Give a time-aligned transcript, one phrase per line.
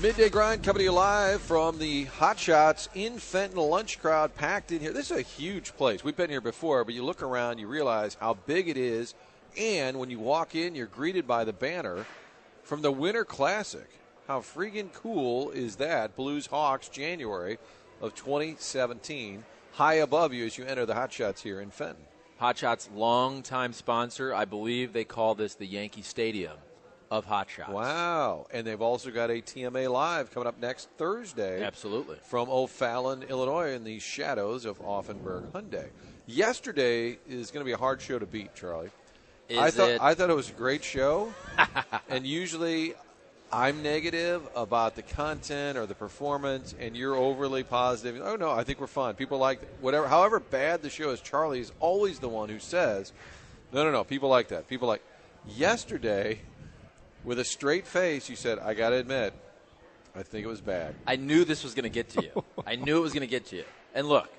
[0.00, 4.72] Midday Grind coming to you live from the Hot Shots in Fenton lunch crowd packed
[4.72, 4.94] in here.
[4.94, 6.02] This is a huge place.
[6.02, 9.14] We've been here before, but you look around, you realize how big it is.
[9.58, 12.06] And when you walk in, you're greeted by the banner
[12.62, 13.88] from the Winter Classic.
[14.26, 16.14] How freaking cool is that?
[16.14, 17.58] Blues Hawks, January
[18.00, 22.04] of 2017, high above you as you enter the Hot Shots here in Fenton.
[22.38, 24.32] Hot Shots longtime sponsor.
[24.34, 26.56] I believe they call this the Yankee Stadium
[27.10, 27.70] of Hot Shots.
[27.70, 28.46] Wow.
[28.52, 31.62] And they've also got a TMA Live coming up next Thursday.
[31.62, 32.16] Absolutely.
[32.22, 35.88] from O'Fallon, Illinois, in the shadows of Auffenberg Hyundai.
[36.26, 38.90] Yesterday is going to be a hard show to beat, Charlie.
[39.50, 40.00] Is I thought it?
[40.00, 41.34] I thought it was a great show,
[42.08, 42.94] and usually
[43.52, 48.22] I'm negative about the content or the performance, and you're overly positive.
[48.24, 49.14] Oh no, I think we're fine.
[49.14, 51.20] People like whatever, however bad the show is.
[51.20, 53.12] Charlie is always the one who says,
[53.72, 54.68] "No, no, no." People like that.
[54.68, 55.02] People like.
[55.56, 56.42] Yesterday,
[57.24, 59.32] with a straight face, you said, "I got to admit,
[60.14, 62.44] I think it was bad." I knew this was going to get to you.
[62.64, 63.64] I knew it was going to get to you.
[63.94, 64.30] And look,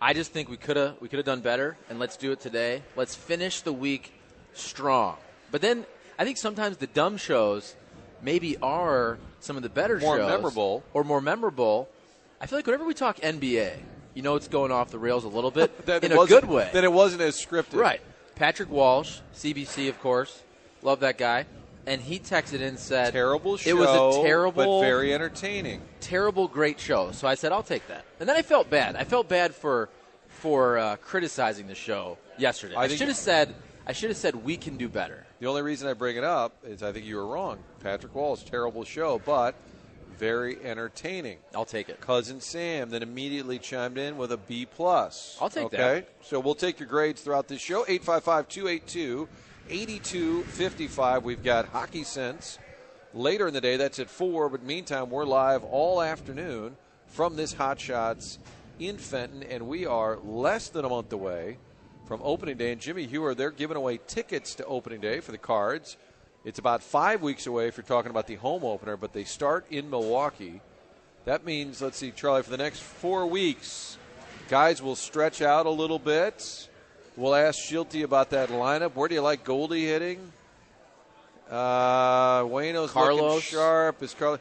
[0.00, 2.40] I just think we could have we could have done better, and let's do it
[2.40, 2.82] today.
[2.96, 4.12] Let's finish the week
[4.54, 5.16] strong.
[5.50, 5.86] But then
[6.18, 7.74] I think sometimes the dumb shows
[8.22, 10.82] maybe are some of the better More shows memorable.
[10.92, 11.88] or more memorable.
[12.40, 13.72] I feel like whenever we talk NBA,
[14.14, 15.72] you know it's going off the rails a little bit
[16.02, 16.70] in a good way.
[16.72, 17.74] That it wasn't as scripted.
[17.80, 18.00] Right.
[18.36, 20.42] Patrick Walsh, CBC, of course.
[20.82, 21.46] Love that guy.
[21.88, 23.70] And he texted and said, Terrible show.
[23.70, 25.80] It was a terrible, but very entertaining.
[26.00, 27.12] terrible, great show.
[27.12, 28.04] So I said, I'll take that.
[28.20, 28.94] And then I felt bad.
[28.94, 29.88] I felt bad for
[30.28, 32.74] for uh, criticizing the show yesterday.
[32.76, 33.54] I I, should have said,
[33.86, 35.26] I should have said we can do better.
[35.40, 37.58] The only reason I bring it up is I think you were wrong.
[37.80, 39.54] Patrick Walsh, terrible show, but
[40.18, 41.38] very entertaining.
[41.54, 42.00] I'll take it.
[42.00, 45.38] Cousin Sam then immediately chimed in with a B plus.
[45.40, 45.76] I'll take okay?
[45.76, 46.08] that.
[46.20, 47.84] So we'll take your grades throughout this show.
[49.68, 51.22] 855-282-8255.
[51.22, 52.58] We've got Hockey Sense
[53.12, 53.76] later in the day.
[53.76, 54.48] That's at four.
[54.48, 58.38] But meantime, we're live all afternoon from this Hot Shots
[58.78, 61.58] in Fenton, and we are less than a month away
[62.06, 62.72] from opening day.
[62.72, 65.96] And Jimmy Hewer, they're giving away tickets to opening day for the cards.
[66.44, 69.66] It's about five weeks away if you're talking about the home opener, but they start
[69.70, 70.60] in Milwaukee.
[71.24, 73.98] That means, let's see, Charlie, for the next four weeks,
[74.48, 76.67] guys will stretch out a little bit.
[77.18, 78.94] We'll ask Shildt about that lineup.
[78.94, 80.20] Where do you like Goldie hitting?
[81.50, 84.00] Uh, Wayno's looking sharp.
[84.04, 84.38] Is Carlos?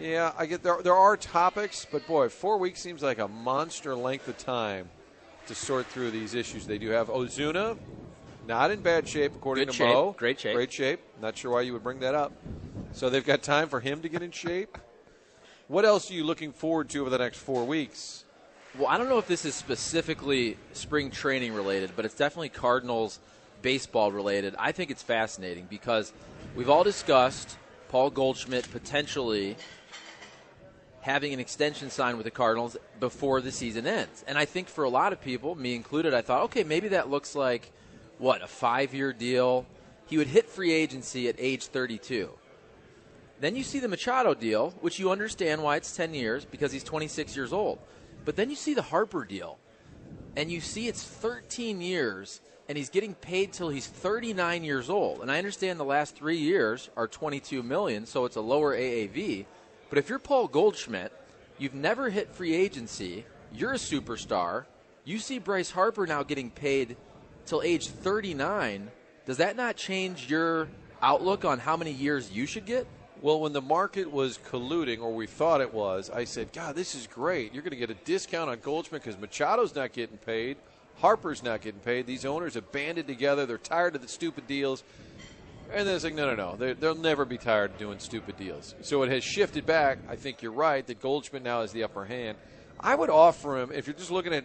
[0.00, 0.82] Yeah, I get there.
[0.82, 4.90] There are topics, but boy, four weeks seems like a monster length of time
[5.46, 6.66] to sort through these issues.
[6.66, 7.78] They do have Ozuna,
[8.48, 9.94] not in bad shape according Good to shape.
[9.94, 10.16] Mo.
[10.18, 10.56] Great shape.
[10.56, 10.98] Great shape.
[11.20, 12.32] Not sure why you would bring that up.
[12.90, 14.76] So they've got time for him to get in shape.
[15.68, 18.24] What else are you looking forward to over the next four weeks?
[18.78, 23.20] Well, I don't know if this is specifically spring training related, but it's definitely Cardinals
[23.60, 24.54] baseball related.
[24.58, 26.10] I think it's fascinating because
[26.56, 27.58] we've all discussed
[27.90, 29.58] Paul Goldschmidt potentially
[31.02, 34.24] having an extension signed with the Cardinals before the season ends.
[34.26, 37.10] And I think for a lot of people, me included, I thought, okay, maybe that
[37.10, 37.70] looks like
[38.16, 39.66] what, a 5-year deal.
[40.06, 42.30] He would hit free agency at age 32.
[43.38, 46.84] Then you see the Machado deal, which you understand why it's 10 years because he's
[46.84, 47.78] 26 years old.
[48.24, 49.58] But then you see the Harper deal,
[50.36, 55.20] and you see it's 13 years, and he's getting paid till he's 39 years old.
[55.20, 59.46] And I understand the last three years are 22 million, so it's a lower AAV.
[59.90, 61.12] But if you're Paul Goldschmidt,
[61.58, 64.64] you've never hit free agency, you're a superstar,
[65.04, 66.96] You see Bryce Harper now getting paid
[67.44, 68.90] till age 39.
[69.26, 70.68] Does that not change your
[71.02, 72.86] outlook on how many years you should get?
[73.22, 76.96] Well, when the market was colluding, or we thought it was, I said, God, this
[76.96, 77.54] is great.
[77.54, 80.56] You're going to get a discount on Goldschmidt because Machado's not getting paid.
[80.98, 82.06] Harper's not getting paid.
[82.06, 83.46] These owners have banded together.
[83.46, 84.82] They're tired of the stupid deals.
[85.72, 86.56] And then it's like, no, no, no.
[86.56, 88.74] They're, they'll never be tired of doing stupid deals.
[88.82, 89.98] So it has shifted back.
[90.08, 92.36] I think you're right that Goldschmidt now has the upper hand.
[92.80, 94.44] I would offer him, if you're just looking at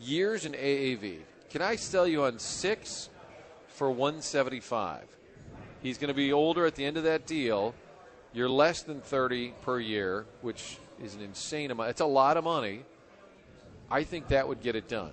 [0.00, 1.20] years in AAV,
[1.50, 3.10] can I sell you on six
[3.68, 5.04] for 175?
[5.82, 7.74] He's going to be older at the end of that deal.
[8.34, 11.90] You're less than 30 per year, which is an insane amount.
[11.90, 12.84] It's a lot of money.
[13.90, 15.12] I think that would get it done.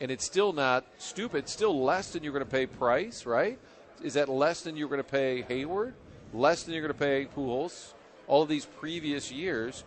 [0.00, 1.38] And it's still not stupid.
[1.38, 3.58] It's still less than you're going to pay Price, right?
[4.02, 5.92] Is that less than you're going to pay Heyward?
[6.32, 7.92] Less than you're going to pay Pujols?
[8.28, 9.84] All of these previous years,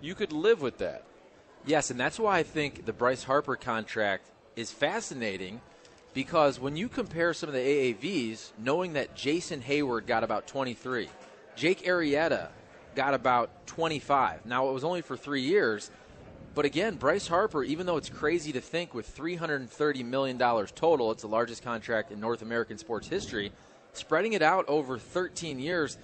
[0.00, 1.04] you could live with that.
[1.66, 5.60] Yes, and that's why I think the Bryce Harper contract is fascinating
[6.14, 7.60] because when you compare some of the
[7.94, 11.08] AAVs, knowing that Jason Heyward got about 23,
[11.56, 12.48] Jake Arrieta
[12.94, 14.46] got about 25.
[14.46, 15.90] Now, it was only for three years,
[16.54, 21.22] but again, Bryce Harper, even though it's crazy to think with $330 million total, it's
[21.22, 23.52] the largest contract in North American sports history,
[23.94, 25.96] spreading it out over 13 years,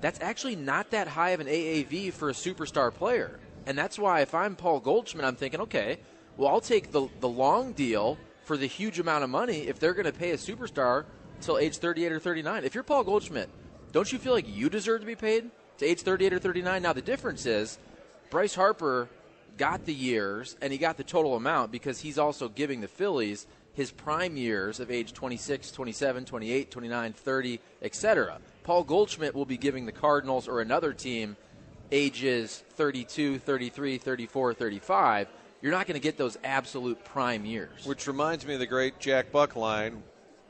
[0.00, 3.38] that's actually not that high of an AAV for a superstar player.
[3.66, 5.98] And that's why if I'm Paul Goldschmidt, I'm thinking, okay,
[6.36, 9.94] well, I'll take the, the long deal for the huge amount of money if they're
[9.94, 11.04] going to pay a superstar
[11.40, 12.64] till age 38 or 39.
[12.64, 13.50] If you're Paul Goldschmidt,
[13.92, 16.82] don't you feel like you deserve to be paid to age 38 or 39?
[16.82, 17.78] Now, the difference is
[18.30, 19.08] Bryce Harper
[19.56, 23.46] got the years and he got the total amount because he's also giving the Phillies
[23.74, 28.38] his prime years of age 26, 27, 28, 29, 30, etc.
[28.62, 31.36] Paul Goldschmidt will be giving the Cardinals or another team
[31.92, 35.28] ages 32, 33, 34, 35.
[35.62, 37.84] You're not going to get those absolute prime years.
[37.84, 40.02] Which reminds me of the great Jack Buck line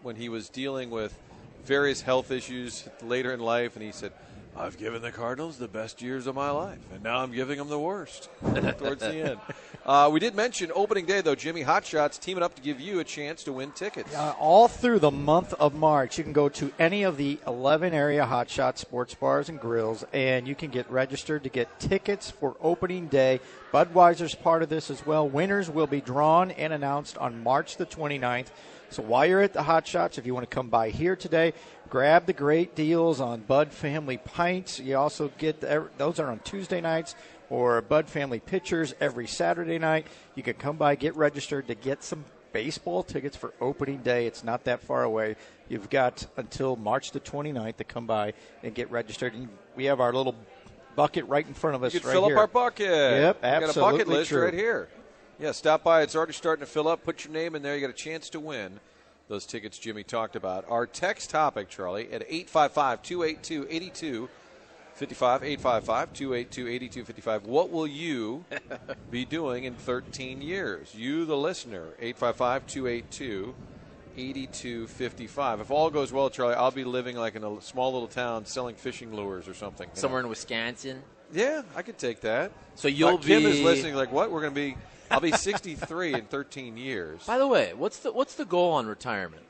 [0.02, 1.19] when he was dealing with
[1.64, 4.12] various health issues later in life, and he said,
[4.56, 7.68] I've given the Cardinals the best years of my life, and now I'm giving them
[7.68, 8.28] the worst
[8.78, 9.40] towards the end.
[9.86, 13.04] Uh, we did mention opening day, though, Jimmy Hotshots teaming up to give you a
[13.04, 14.14] chance to win tickets.
[14.14, 17.94] Uh, all through the month of March, you can go to any of the 11
[17.94, 22.56] area Hotshot sports bars and grills, and you can get registered to get tickets for
[22.60, 23.40] opening day.
[23.72, 25.28] Budweiser's part of this as well.
[25.28, 28.48] Winners will be drawn and announced on March the 29th.
[28.90, 31.52] So while you're at the Hot Shots, if you want to come by here today,
[31.88, 34.81] grab the great deals on Bud Family Pints.
[34.81, 37.14] You also get the, those are on Tuesday nights
[37.50, 40.08] or Bud Family Pitchers every Saturday night.
[40.34, 44.26] You can come by, get registered to get some baseball tickets for opening day.
[44.26, 45.36] It's not that far away.
[45.69, 48.32] You've got until March the 29th to come by
[48.64, 49.34] and get registered.
[49.34, 50.34] And we have our little
[50.96, 51.94] bucket right in front of us.
[51.94, 52.36] You can right fill here.
[52.36, 52.88] up our bucket.
[52.88, 53.69] Yep, absolutely.
[53.69, 54.44] We got a bucket list true.
[54.44, 54.88] right here.
[55.40, 56.02] Yeah, stop by.
[56.02, 57.02] It's already starting to fill up.
[57.02, 57.75] Put your name in there.
[57.75, 58.78] You got a chance to win
[59.28, 60.66] those tickets Jimmy talked about.
[60.69, 65.42] Our text topic, Charlie, at 855 282 8255.
[65.42, 67.46] 855 282 8255.
[67.46, 68.44] What will you
[69.10, 70.94] be doing in 13 years?
[70.94, 73.54] You, the listener, 855 282
[74.19, 75.60] 8255.
[75.60, 78.75] If all goes well, Charlie, I'll be living like in a small little town selling
[78.75, 79.88] fishing lures or something.
[79.88, 80.00] you know?
[80.00, 81.02] Somewhere in Wisconsin.
[81.32, 82.52] Yeah, I could take that.
[82.75, 83.94] So you'll Like, Kim is listening.
[83.94, 84.31] Like, what?
[84.31, 84.76] We're going to be.
[85.10, 87.24] I'll be 63 in 13 years.
[87.26, 89.43] By the way, what's the what's the goal on retirement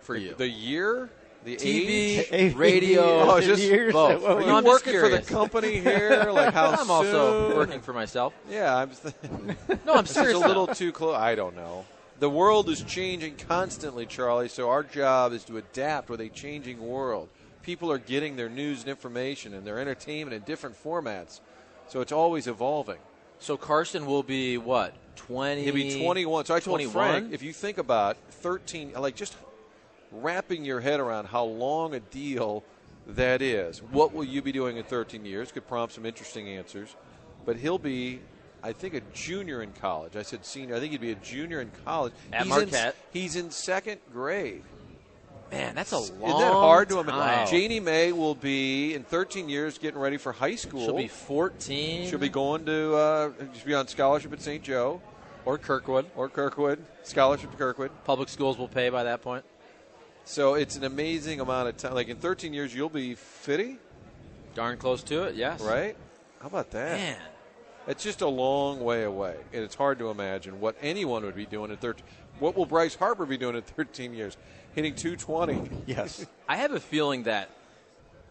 [0.00, 0.34] for you?
[0.36, 1.08] The year,
[1.44, 2.54] the TV, age.
[2.54, 3.92] radio, Oh, just years.
[3.92, 4.22] both.
[4.22, 6.30] Well, Are you I'm working for the company here?
[6.30, 8.34] Like how I'm also working for myself.
[8.50, 8.90] Yeah, I'm.
[8.90, 9.14] Th-
[9.86, 10.34] No, I'm this serious.
[10.36, 11.16] a little too close.
[11.16, 11.86] I don't know.
[12.20, 14.48] The world is changing constantly, Charlie.
[14.48, 17.28] So our job is to adapt with a changing world.
[17.62, 21.40] People are getting their news and information and their entertainment in different formats.
[21.86, 22.98] So it's always evolving.
[23.40, 24.94] So Carson will be what?
[25.16, 25.64] Twenty.
[25.64, 26.44] He'll be 21.
[26.44, 26.92] So I told 21?
[26.92, 29.36] Frank, if you think about 13, like just
[30.12, 32.64] wrapping your head around how long a deal
[33.06, 35.52] that is, what will you be doing in 13 years?
[35.52, 36.94] Could prompt some interesting answers.
[37.44, 38.20] But he'll be,
[38.62, 40.16] I think, a junior in college.
[40.16, 40.76] I said senior.
[40.76, 42.12] I think he'd be a junior in college.
[42.32, 42.94] At he's Marquette.
[43.14, 44.62] In, he's in second grade.
[45.50, 46.06] Man, that's a long.
[46.06, 47.20] Isn't that hard to imagine?
[47.20, 47.46] time.
[47.48, 50.84] Janie May will be in 13 years getting ready for high school.
[50.84, 52.08] She'll be 14.
[52.08, 54.62] She'll be going to uh, she'll be on scholarship at St.
[54.62, 55.00] Joe
[55.44, 56.06] or Kirkwood.
[56.16, 56.84] or Kirkwood.
[57.02, 57.90] Scholarship to Kirkwood.
[58.04, 59.44] Public schools will pay by that point.
[60.24, 61.94] So it's an amazing amount of time.
[61.94, 63.78] Like in 13 years, you'll be 50,
[64.54, 65.34] Darn close to it.
[65.36, 65.62] Yes.
[65.62, 65.96] right?
[66.40, 66.98] How about that?
[66.98, 67.16] Man.
[67.88, 71.46] It's just a long way away, and it's hard to imagine what anyone would be
[71.46, 72.04] doing at 13.
[72.38, 74.36] What will Bryce Harper be doing at 13 years?
[74.74, 75.70] Hitting 220.
[75.86, 76.26] Yes.
[76.46, 77.48] I have a feeling that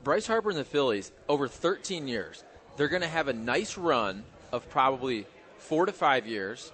[0.04, 2.44] Bryce Harper and the Phillies, over 13 years,
[2.78, 5.26] they're going to have a nice run of probably
[5.58, 6.72] four to five years,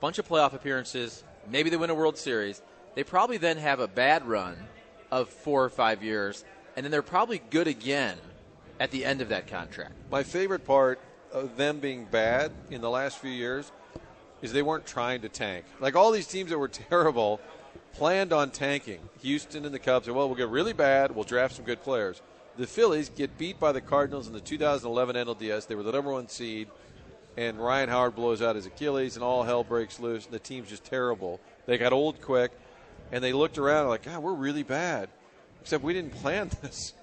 [0.00, 1.22] bunch of playoff appearances.
[1.48, 2.60] Maybe they win a World Series.
[2.96, 4.56] They probably then have a bad run
[5.12, 8.18] of four or five years, and then they're probably good again
[8.80, 9.92] at the end of that contract.
[10.10, 10.98] My favorite part
[11.36, 13.70] of them being bad in the last few years
[14.40, 15.64] is they weren't trying to tank.
[15.80, 17.40] Like all these teams that were terrible
[17.92, 19.00] planned on tanking.
[19.22, 22.22] Houston and the Cubs said, well, we'll get really bad, we'll draft some good players.
[22.56, 25.66] The Phillies get beat by the Cardinals in the 2011 NLDS.
[25.66, 26.68] They were the number one seed,
[27.36, 30.70] and Ryan Howard blows out his Achilles, and all hell breaks loose, and the team's
[30.70, 31.38] just terrible.
[31.66, 32.52] They got old quick,
[33.12, 35.10] and they looked around like, God, we're really bad.
[35.60, 36.94] Except we didn't plan this.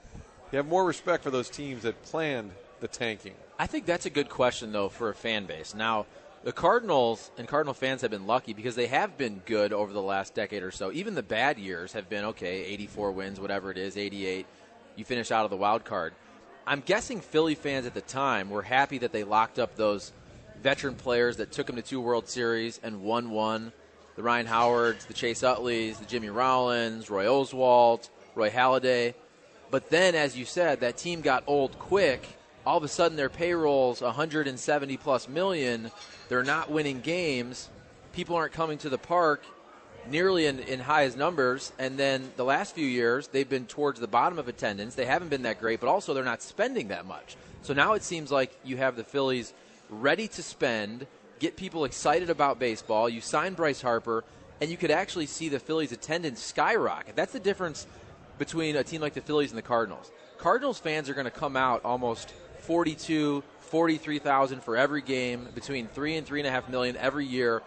[0.51, 3.35] You have more respect for those teams that planned the tanking.
[3.57, 5.75] I think that's a good question, though, for a fan base.
[5.75, 6.05] Now,
[6.43, 10.01] the Cardinals and Cardinal fans have been lucky because they have been good over the
[10.01, 10.91] last decade or so.
[10.91, 14.45] Even the bad years have been okay, 84 wins, whatever it is, 88.
[14.95, 16.13] You finish out of the wild card.
[16.65, 20.11] I'm guessing Philly fans at the time were happy that they locked up those
[20.61, 23.71] veteran players that took them to two World Series and won one.
[24.15, 29.13] The Ryan Howards, the Chase Utleys, the Jimmy Rollins, Roy Oswalt, Roy Halladay.
[29.71, 32.27] But then, as you said, that team got old quick.
[32.65, 35.91] All of a sudden, their payroll's 170 plus million.
[36.29, 37.69] They're not winning games.
[38.13, 39.43] People aren't coming to the park
[40.09, 41.73] nearly in, in high as numbers.
[41.77, 44.95] And then the last few years, they've been towards the bottom of attendance.
[44.95, 47.35] They haven't been that great, but also they're not spending that much.
[47.63, 49.53] So now it seems like you have the Phillies
[49.89, 51.05] ready to spend,
[51.39, 53.09] get people excited about baseball.
[53.09, 54.23] You sign Bryce Harper,
[54.61, 57.15] and you could actually see the Phillies' attendance skyrocket.
[57.15, 57.87] That's the difference
[58.37, 60.11] between a team like the Phillies and the Cardinals.
[60.37, 66.15] Cardinals fans are going to come out almost 42, 43,000 for every game, between three
[66.15, 67.61] and three and a half million every year,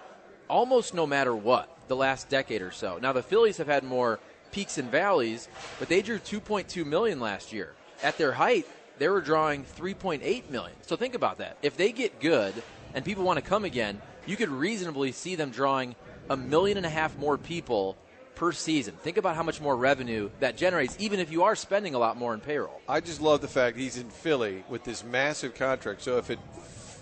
[0.48, 1.68] almost no matter what.
[1.88, 2.98] The last decade or so.
[3.00, 4.18] Now the Phillies have had more
[4.50, 5.48] peaks and valleys,
[5.78, 7.74] but they drew 2.2 million last year.
[8.02, 8.66] At their height,
[8.98, 10.76] they were drawing 3.8 million.
[10.82, 11.58] So think about that.
[11.62, 12.54] If they get good
[12.94, 15.94] and people want to come again, you could reasonably see them drawing
[16.28, 17.96] a million and a half more people
[18.36, 18.94] per season.
[19.02, 22.16] Think about how much more revenue that generates, even if you are spending a lot
[22.16, 22.80] more in payroll.
[22.88, 26.02] I just love the fact he's in Philly with this massive contract.
[26.02, 26.38] So if it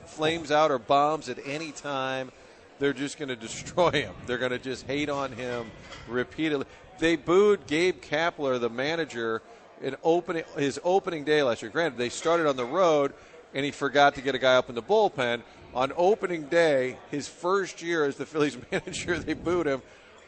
[0.06, 2.30] flames out or bombs at any time,
[2.78, 4.14] they're just going to destroy him.
[4.26, 5.70] They're going to just hate on him
[6.08, 6.66] repeatedly.
[6.98, 9.42] They booed Gabe Kapler, the manager,
[9.82, 11.70] in opening his opening day last year.
[11.70, 13.12] Granted, they started on the road,
[13.52, 15.42] and he forgot to get a guy up in the bullpen.
[15.74, 19.82] On opening day, his first year as the Phillies manager, they booed him.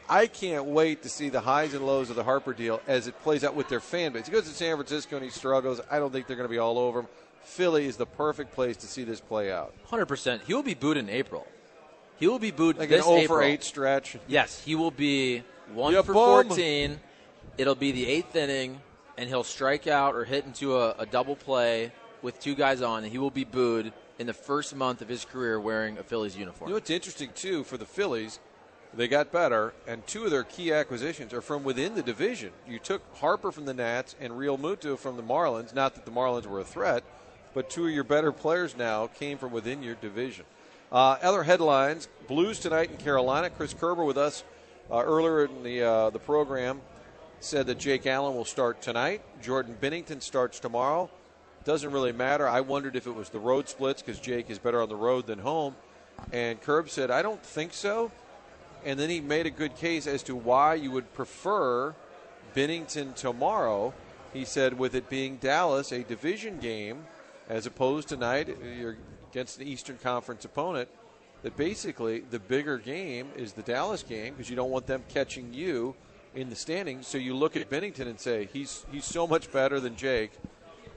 [0.09, 3.21] I can't wait to see the highs and lows of the Harper deal as it
[3.21, 4.25] plays out with their fan base.
[4.25, 5.81] He goes to San Francisco and he struggles.
[5.91, 7.07] I don't think they're going to be all over him.
[7.43, 9.73] Philly is the perfect place to see this play out.
[9.89, 10.41] 100%.
[10.43, 11.47] He will be booed in April.
[12.17, 13.37] He will be booed like this an 0 April.
[13.37, 14.17] Oh for 8 stretch.
[14.27, 16.47] Yes, he will be 1 You for bum.
[16.47, 16.99] 14.
[17.57, 18.81] It'll be the eighth inning,
[19.17, 23.03] and he'll strike out or hit into a, a double play with two guys on,
[23.03, 26.35] and he will be booed in the first month of his career wearing a Phillies
[26.35, 26.69] uniform.
[26.69, 28.39] You know what's interesting too for the Phillies?
[28.97, 32.51] They got better, and two of their key acquisitions are from within the division.
[32.67, 35.73] You took Harper from the Nats and Realmuto from the Marlins.
[35.73, 37.03] Not that the Marlins were a threat,
[37.53, 40.45] but two of your better players now came from within your division.
[40.91, 43.51] Uh, other headlines: Blues tonight in Carolina.
[43.51, 44.43] Chris Kerber with us
[44.89, 46.81] uh, earlier in the uh, the program
[47.39, 49.21] said that Jake Allen will start tonight.
[49.43, 51.07] Jordan Binnington starts tomorrow.
[51.65, 52.47] Doesn't really matter.
[52.47, 55.27] I wondered if it was the road splits because Jake is better on the road
[55.27, 55.75] than home.
[56.33, 58.11] And Curb said, I don't think so.
[58.85, 61.95] And then he made a good case as to why you would prefer
[62.55, 63.93] Binnington tomorrow.
[64.33, 67.05] He said, with it being Dallas, a division game,
[67.49, 68.97] as opposed tonight, you're
[69.31, 70.89] against an Eastern Conference opponent,
[71.43, 75.53] that basically the bigger game is the Dallas game because you don't want them catching
[75.53, 75.95] you
[76.35, 77.07] in the standings.
[77.07, 80.31] So you look at Binnington and say, he's, he's so much better than Jake.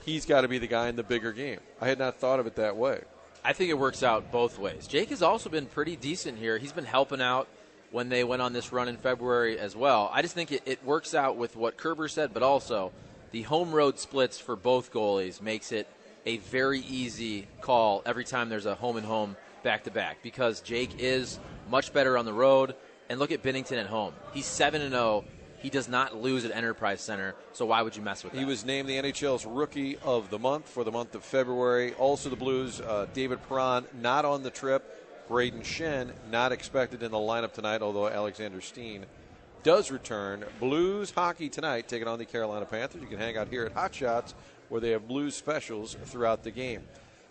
[0.04, 1.60] He's got to be the guy in the bigger game.
[1.80, 3.02] I had not thought of it that way.
[3.44, 4.86] I think it works out both ways.
[4.86, 6.58] Jake has also been pretty decent here.
[6.58, 7.48] He's been helping out
[7.90, 10.10] when they went on this run in February as well.
[10.12, 12.92] I just think it, it works out with what Kerber said, but also
[13.32, 15.88] the home road splits for both goalies makes it
[16.26, 20.60] a very easy call every time there's a home and home back to back because
[20.60, 22.74] Jake is much better on the road.
[23.08, 24.14] And look at Binnington at home.
[24.32, 25.24] He's 7 and 0.
[25.58, 28.38] He does not lose at Enterprise Center, so why would you mess with him?
[28.38, 31.92] He was named the NHL's Rookie of the Month for the month of February.
[31.94, 34.99] Also, the Blues, uh, David Perron not on the trip.
[35.30, 39.06] Brayden Schenn not expected in the lineup tonight, although Alexander Steen
[39.62, 40.44] does return.
[40.58, 43.00] Blues hockey tonight, taking on the Carolina Panthers.
[43.00, 44.34] You can hang out here at Hot Shots,
[44.68, 46.82] where they have Blues specials throughout the game.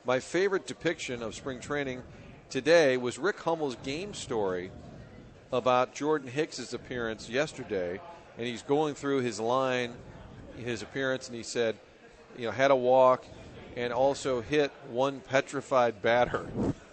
[0.06, 2.01] My favorite depiction of spring training
[2.50, 4.72] today was Rick Hummel's game story
[5.51, 8.00] about Jordan Hicks's appearance yesterday,
[8.38, 9.94] and he's going through his line,
[10.56, 11.75] his appearance, and he said,
[12.38, 13.25] you know, had a walk
[13.75, 16.48] and also hit one petrified batter.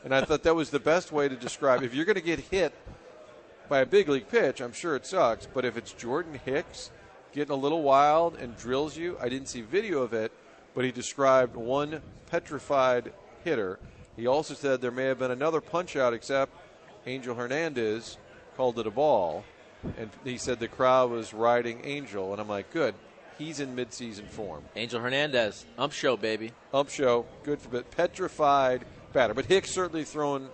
[0.06, 1.82] And I thought that was the best way to describe.
[1.82, 2.72] If you're going to get hit
[3.68, 5.48] by a big league pitch, I'm sure it sucks.
[5.52, 6.92] But if it's Jordan Hicks
[7.32, 10.30] getting a little wild and drills you, I didn't see video of it,
[10.76, 13.80] but he described one petrified hitter.
[14.14, 16.52] He also said there may have been another punch out, except
[17.04, 18.16] Angel Hernandez
[18.56, 19.42] called it a ball.
[19.98, 22.30] And he said the crowd was riding Angel.
[22.30, 22.94] And I'm like, good.
[23.38, 24.62] He's in midseason form.
[24.76, 26.52] Angel Hernandez, ump show, baby.
[26.72, 28.84] Ump show, good for but petrified
[29.16, 29.34] batter.
[29.34, 30.48] But Hicks certainly throwing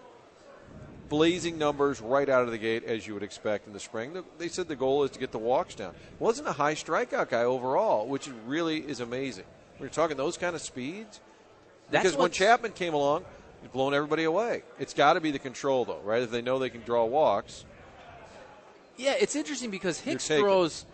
[1.09, 4.17] blazing numbers right out of the gate, as you would expect in the spring.
[4.39, 5.95] They said the goal is to get the walks down.
[6.21, 9.45] Wasn't a high strikeout guy overall, which really is amazing.
[9.79, 11.21] We're talking those kind of speeds.
[11.91, 13.25] That's because when Chapman came along,
[13.61, 14.63] he's blown everybody away.
[14.79, 16.23] It's got to be the control, though, right?
[16.23, 17.65] If they know they can draw walks,
[18.97, 20.87] Yeah, it's interesting because Hicks throws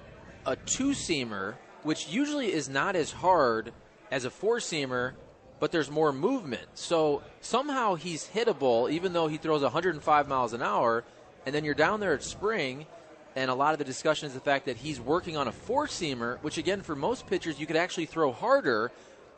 [0.46, 3.72] a two seamer, which usually is not as hard
[4.10, 5.12] as a four seamer,
[5.60, 6.66] but there's more movement.
[6.74, 11.04] So somehow he's hittable, even though he throws 105 miles an hour.
[11.46, 12.86] And then you're down there at spring,
[13.34, 15.86] and a lot of the discussion is the fact that he's working on a four
[15.86, 18.90] seamer, which again, for most pitchers, you could actually throw harder.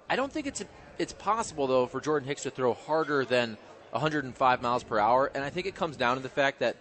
[0.09, 0.65] I don't think it's
[0.99, 3.57] it's possible though for Jordan Hicks to throw harder than
[3.91, 6.77] 105 miles per hour, and I think it comes down to the fact that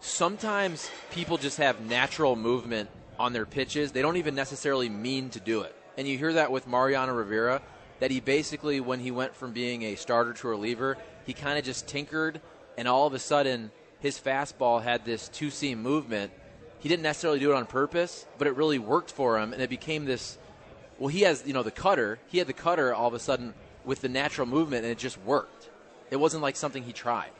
[0.00, 3.92] sometimes people just have natural movement on their pitches.
[3.92, 5.74] They don't even necessarily mean to do it.
[5.96, 7.62] And you hear that with Mariano Rivera,
[8.00, 11.58] that he basically, when he went from being a starter to a reliever, he kind
[11.58, 12.40] of just tinkered,
[12.76, 16.32] and all of a sudden, his fastball had this two seam movement.
[16.78, 19.70] He didn't necessarily do it on purpose, but it really worked for him, and it
[19.70, 20.38] became this.
[20.98, 22.18] Well, he has, you know, the cutter.
[22.28, 25.18] He had the cutter all of a sudden with the natural movement, and it just
[25.22, 25.70] worked.
[26.10, 27.30] It wasn't like something he tried.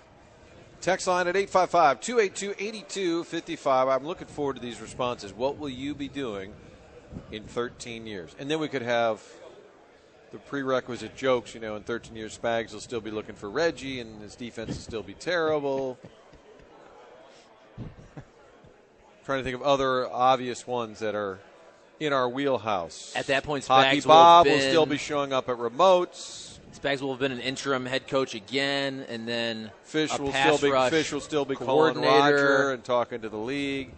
[0.80, 3.88] Text line at 855 282 8255.
[3.88, 5.32] I'm looking forward to these responses.
[5.32, 6.52] What will you be doing
[7.32, 8.34] in 13 years?
[8.38, 9.22] And then we could have
[10.32, 11.54] the prerequisite jokes.
[11.54, 14.68] You know, in 13 years, Spags will still be looking for Reggie, and his defense
[14.68, 15.98] will still be terrible.
[19.24, 21.38] Trying to think of other obvious ones that are
[22.00, 23.12] in our wheelhouse.
[23.16, 26.58] At that point, Hockey Spags will Bob have will still be showing up at remotes.
[26.74, 30.90] Spags will have been an interim head coach again, and then Fish will still be
[30.90, 31.98] Fish will still be calling.
[31.98, 33.92] Roger and talking to the league.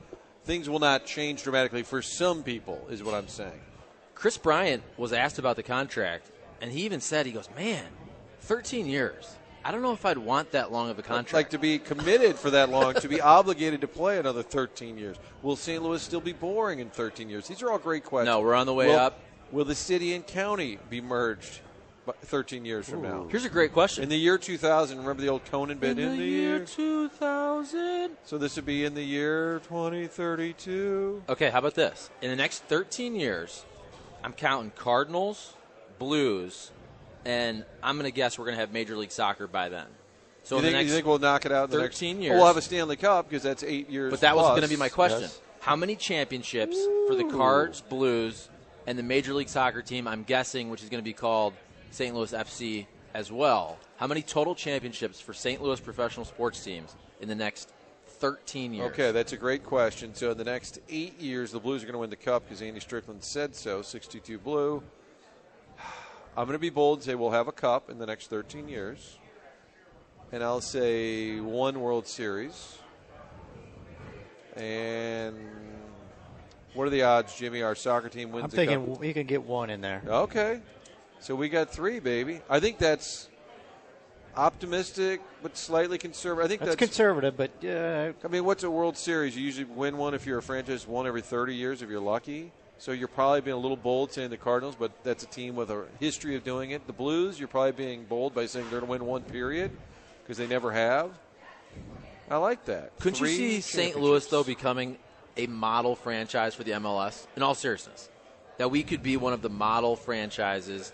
[0.45, 3.61] Things will not change dramatically for some people, is what I'm saying.
[4.18, 6.28] Kris Bryant was asked about the contract,
[6.61, 7.87] and he even said, "He goes, man,
[8.40, 9.37] 13 years.
[9.64, 12.35] I don't know if I'd want that long of a contract." Like to be committed
[12.37, 15.16] for that long, to be obligated to play another 13 years.
[15.42, 15.81] Will St.
[15.81, 17.46] Louis still be boring in 13 years?
[17.46, 18.35] These are all great questions.
[18.35, 19.20] No, we're on the way Will- up.
[19.52, 21.61] Will the city and county be merged
[22.04, 23.28] bu- 13 years from now?
[23.31, 24.02] Here's a great question.
[24.02, 25.96] In the year 2000, remember the old Conan bit?
[25.96, 28.16] In the year 2000.
[28.24, 31.22] So this would be in the year 2032.
[31.28, 32.11] Okay, how about this?
[32.20, 33.64] In the next 13 years,
[34.29, 35.55] I'm counting Cardinals,
[35.99, 36.71] Blues,
[37.25, 39.87] and I'm going to guess we're going to have Major League Soccer by then.
[40.43, 42.19] So you, think, the next you think we'll knock it out in the next 13
[42.19, 42.35] Oh, years.
[42.37, 44.11] We'll have a Stanley Cup because that's eight years.
[44.11, 45.23] But that was going to be my question.
[45.23, 45.41] Yes.
[45.61, 48.51] How many championships for the Cards, Blues,
[48.87, 50.07] and the Major League Soccer team?
[50.07, 51.55] I'm guessing, which is going to be called
[51.91, 52.14] St.
[52.14, 53.79] Louis FC as well.
[53.97, 55.62] How many total championships for St.
[55.62, 57.73] Louis professional sports teams in the next
[58.18, 58.90] 13 years?
[58.92, 60.14] Okay, that's a great question.
[60.14, 62.62] So in the next eight years, the Blues are going to win the Cup because
[62.62, 63.83] Andy Strickland said so.
[63.83, 64.83] 62 Blue.
[66.37, 68.68] I'm going to be bold and say we'll have a Cup in the next 13
[68.68, 69.18] years.
[70.31, 72.78] And I'll say one World Series.
[74.57, 75.37] And
[76.74, 77.62] what are the odds, Jimmy?
[77.62, 79.04] Our soccer team wins I'm the thinking Cup?
[79.04, 80.02] you can get one in there.
[80.07, 80.61] Okay.
[81.20, 82.40] So we got three, baby.
[82.48, 83.28] I think that's
[84.38, 86.44] optimistic, but slightly conservative.
[86.44, 89.37] I think That's that's, conservative, but uh, I mean, what's a World Series?
[89.37, 92.53] You usually win one if you're a franchise, one every 30 years if you're lucky.
[92.79, 95.70] So you're probably being a little bold saying the Cardinals, but that's a team with
[95.70, 96.87] a history of doing it.
[96.87, 99.72] The Blues, you're probably being bold by saying they're going to win one period
[100.22, 101.11] because they never have.
[102.31, 102.96] I like that.
[103.01, 104.01] Couldn't Three you see St.
[104.01, 104.96] Louis though becoming
[105.37, 107.27] a model franchise for the MLS?
[107.35, 108.09] In all seriousness,
[108.59, 110.92] that we could be one of the model franchises,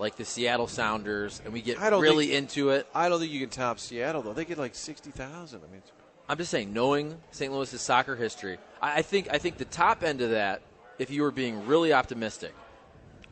[0.00, 2.86] like the Seattle Sounders, and we get I don't really think- into it.
[2.94, 4.32] I don't think you can top Seattle though.
[4.32, 5.58] They get like 60,000.
[5.58, 5.92] I mean, it's-
[6.28, 7.52] I'm just saying, knowing St.
[7.52, 10.62] Louis's soccer history, I, I think I think the top end of that,
[10.98, 12.54] if you were being really optimistic,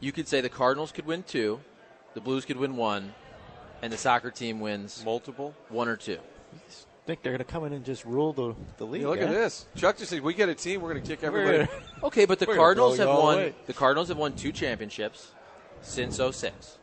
[0.01, 1.61] you could say the Cardinals could win two,
[2.15, 3.15] the Blues could win one,
[3.83, 5.55] and the soccer team wins multiple.
[5.71, 6.19] one or two.
[6.55, 9.03] I think they're going to come in and just rule the, the league.
[9.03, 9.33] Yeah, look at eh?
[9.33, 9.67] this.
[9.77, 10.83] Chuck just said, "We get a team.
[10.83, 11.67] We're going to kick everybody."
[12.03, 13.35] Okay, but the Cardinals have won.
[13.35, 13.55] away.
[13.67, 15.33] The Cardinals have won two championships
[15.83, 16.79] since 06.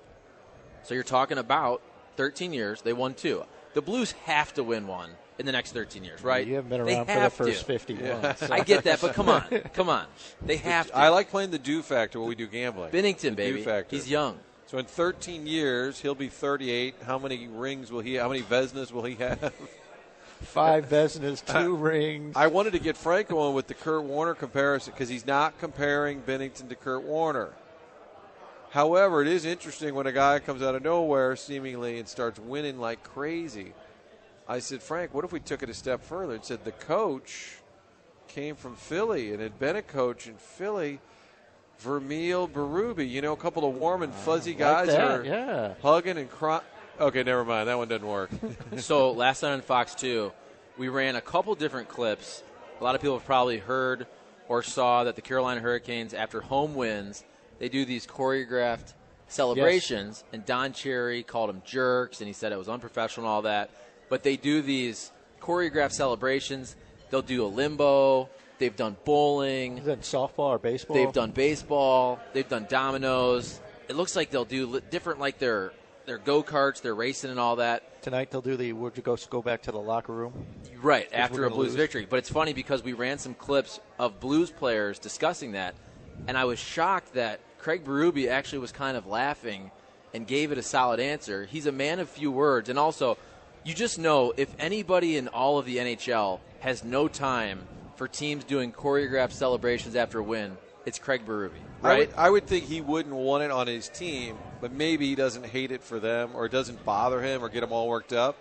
[0.84, 1.82] So you're talking about
[2.18, 2.82] 13 years.
[2.82, 3.44] They won two.
[3.74, 6.48] The Blues have to win one in the next 13 years, right?
[6.48, 7.66] You haven't been They around for the have first to.
[7.66, 8.38] 51.
[8.38, 10.06] so- I get that, but come on, come on.
[10.42, 10.96] They have to.
[10.96, 12.92] I like playing the do factor when we do gambling.
[12.92, 13.64] Binnington, The do baby.
[13.64, 13.96] factor.
[13.96, 14.40] He's young.
[14.68, 16.96] So in 13 years, he'll be 38.
[17.06, 18.16] How many rings will he?
[18.16, 19.54] How many Vezinas will he have?
[20.42, 22.36] Five Vezinas, two rings.
[22.36, 26.22] I wanted to get Franco on with the Kurt Warner comparison because he's not comparing
[26.22, 27.50] Binnington to Kurt Warner.
[28.76, 32.78] However, it is interesting when a guy comes out of nowhere, seemingly, and starts winning
[32.78, 33.74] like crazy.
[34.50, 37.60] I said, Frank, what if we took it a step further and said the coach
[38.28, 41.00] came from Philly and had been a coach in Philly?
[41.80, 45.74] Vermeil Berube, you know, a couple of warm and fuzzy guys that, are yeah.
[45.82, 46.62] hugging and crying.
[47.00, 47.70] Okay, never mind.
[47.70, 48.30] That one doesn't work.
[48.80, 50.34] so last night on Fox 2,
[50.78, 52.44] we ran a couple different clips.
[52.82, 54.06] A lot of people have probably heard
[54.50, 57.24] or saw that the Carolina Hurricanes, after home wins,
[57.60, 58.94] they do these choreographed
[59.28, 60.24] celebrations.
[60.34, 63.72] And Don Cherry called them jerks, and he said it was unprofessional and all that.
[64.10, 66.76] But they do these choreographed celebrations.
[67.10, 68.30] They'll do a limbo.
[68.58, 69.80] They've done bowling.
[69.80, 70.96] Is that softball or baseball?
[70.96, 72.20] They've done baseball.
[72.34, 73.60] They've done dominoes.
[73.90, 75.74] It looks like they'll do different, like their
[76.06, 78.02] their go karts, their racing, and all that.
[78.02, 78.72] Tonight they'll do the.
[78.74, 80.46] Would you go go back to the locker room?
[80.82, 81.76] Right after a Blues lose.
[81.76, 82.08] victory.
[82.10, 85.76] But it's funny because we ran some clips of Blues players discussing that,
[86.28, 89.72] and I was shocked that Craig Berube actually was kind of laughing
[90.14, 91.46] and gave it a solid answer.
[91.46, 93.18] He's a man of few words, and also,
[93.64, 98.44] you just know if anybody in all of the NHL has no time for teams
[98.44, 101.52] doing choreographed celebrations after a win, it's Craig Berube.
[101.84, 101.98] I Right?
[102.00, 105.46] would, I would think he wouldn't want it on his team, but maybe he doesn't
[105.46, 108.38] hate it for them or it doesn't bother him or get him all worked up.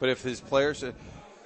[0.00, 0.92] But if his players say,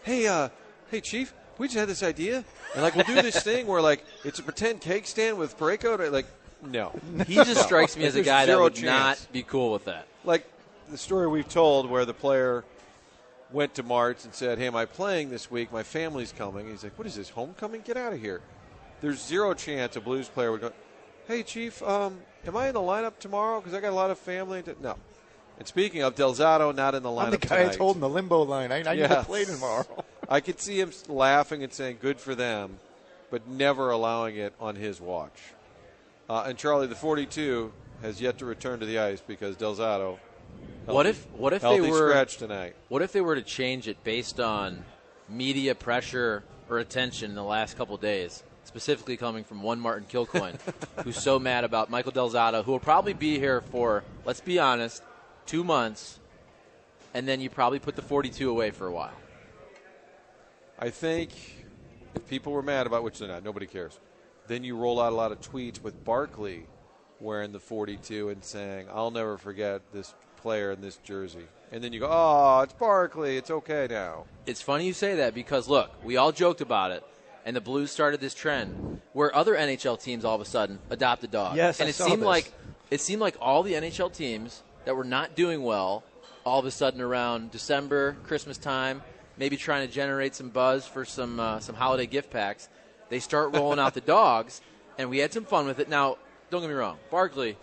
[0.02, 0.50] "Hey, uh,
[0.90, 4.04] hey, Chief, we just had this idea, and like we'll do this thing where like
[4.24, 6.26] it's a pretend cake stand with Pareko," to, like,
[6.64, 6.92] no,
[7.26, 8.84] he just strikes me as a guy that would chance.
[9.24, 10.06] not be cool with that.
[10.24, 10.46] like
[10.90, 12.64] the story we've told where the player
[13.50, 15.72] went to March and said, "Hey, am I playing this week?
[15.72, 17.30] My family's coming." He's like, "What is this?
[17.30, 17.82] Homecoming?
[17.82, 18.40] Get out of here!"
[19.00, 20.72] There's zero chance a Blues player would go,
[21.26, 23.60] "Hey, Chief, um, am I in the lineup tomorrow?
[23.60, 24.76] Because I got a lot of family." To-.
[24.80, 24.96] No.
[25.58, 27.64] And speaking of Del Zotto, not in the lineup I'm the guy tonight.
[27.64, 28.72] that's holding the limbo line.
[28.72, 29.08] I, I need Yeah.
[29.08, 30.04] to play tomorrow.
[30.32, 32.78] I could see him laughing and saying, "Good for them,"
[33.30, 35.38] but never allowing it on his watch.
[36.26, 40.18] Uh, and Charlie, the 42, has yet to return to the ice because Del Zotto.
[40.86, 42.74] What if what if they were scratch tonight?
[42.88, 44.86] What if they were to change it based on
[45.28, 50.58] media pressure or attention in the last couple days, specifically coming from one Martin Kilcoyne,
[51.04, 54.58] who's so mad about Michael Del Zotto, who will probably be here for, let's be
[54.58, 55.02] honest,
[55.44, 56.18] two months,
[57.12, 59.12] and then you probably put the 42 away for a while.
[60.78, 61.30] I think
[62.14, 63.98] if people were mad about which they're not, nobody cares.
[64.48, 66.66] Then you roll out a lot of tweets with Barkley
[67.20, 71.92] wearing the 42 and saying, "I'll never forget this player in this jersey." And then
[71.92, 73.36] you go, "Oh, it's Barkley.
[73.36, 77.04] It's okay now." It's funny you say that because look, we all joked about it,
[77.44, 81.22] and the Blues started this trend where other NHL teams all of a sudden adopt
[81.22, 81.56] a dog.
[81.56, 82.26] Yes, and I it saw seemed this.
[82.26, 82.52] like
[82.90, 86.02] it seemed like all the NHL teams that were not doing well,
[86.44, 89.02] all of a sudden around December, Christmas time,
[89.36, 92.68] maybe trying to generate some buzz for some uh, some holiday gift packs,
[93.08, 94.60] they start rolling out the dogs,
[94.98, 95.88] and we had some fun with it.
[95.88, 96.18] Now,
[96.50, 97.56] don't get me wrong, Barkley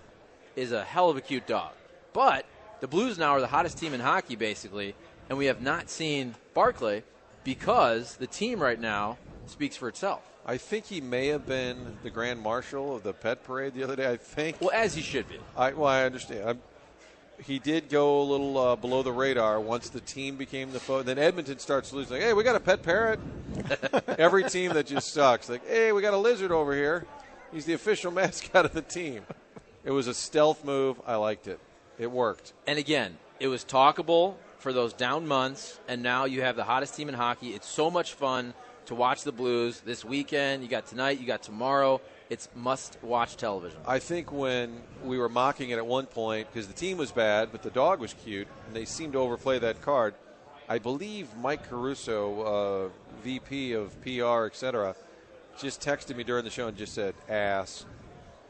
[0.56, 1.72] is a hell of a cute dog,
[2.14, 2.46] but
[2.80, 4.96] the Blues now are the hottest team in hockey, basically,
[5.30, 7.04] and we have not seen Barkley
[7.44, 10.22] because the team right now speaks for itself.
[10.46, 13.96] I think he may have been the grand marshal of the pet parade the other
[13.96, 14.10] day.
[14.10, 14.60] I think.
[14.60, 15.40] Well, as he should be.
[15.56, 16.50] I, well, I understand.
[16.50, 16.62] I'm,
[17.46, 21.04] he did go a little uh, below the radar once the team became the foe.
[21.04, 22.18] Then Edmonton starts losing.
[22.18, 23.20] Like, hey, we got a pet parrot.
[24.18, 25.50] Every team that just sucks.
[25.50, 27.06] Like, hey, we got a lizard over here.
[27.52, 29.24] He's the official mascot of the team.
[29.84, 31.02] It was a stealth move.
[31.06, 31.60] I liked it.
[31.98, 32.54] It worked.
[32.68, 36.96] And again, it was talkable for those down months, and now you have the hottest
[36.96, 37.50] team in hockey.
[37.50, 38.54] It's so much fun
[38.88, 40.64] to watch the Blues this weekend.
[40.64, 42.02] You got tonight, you got tomorrow.
[42.30, 43.80] It's must watch television.
[43.88, 47.52] I think when we were mocking it at one point because the team was bad,
[47.52, 50.14] but the dog was cute, and they seemed to overplay that card.
[50.68, 52.90] I believe Mike Caruso, uh,
[53.24, 54.96] VP of PR, et cetera,
[55.60, 57.88] just texted me during the show and just said "ass,"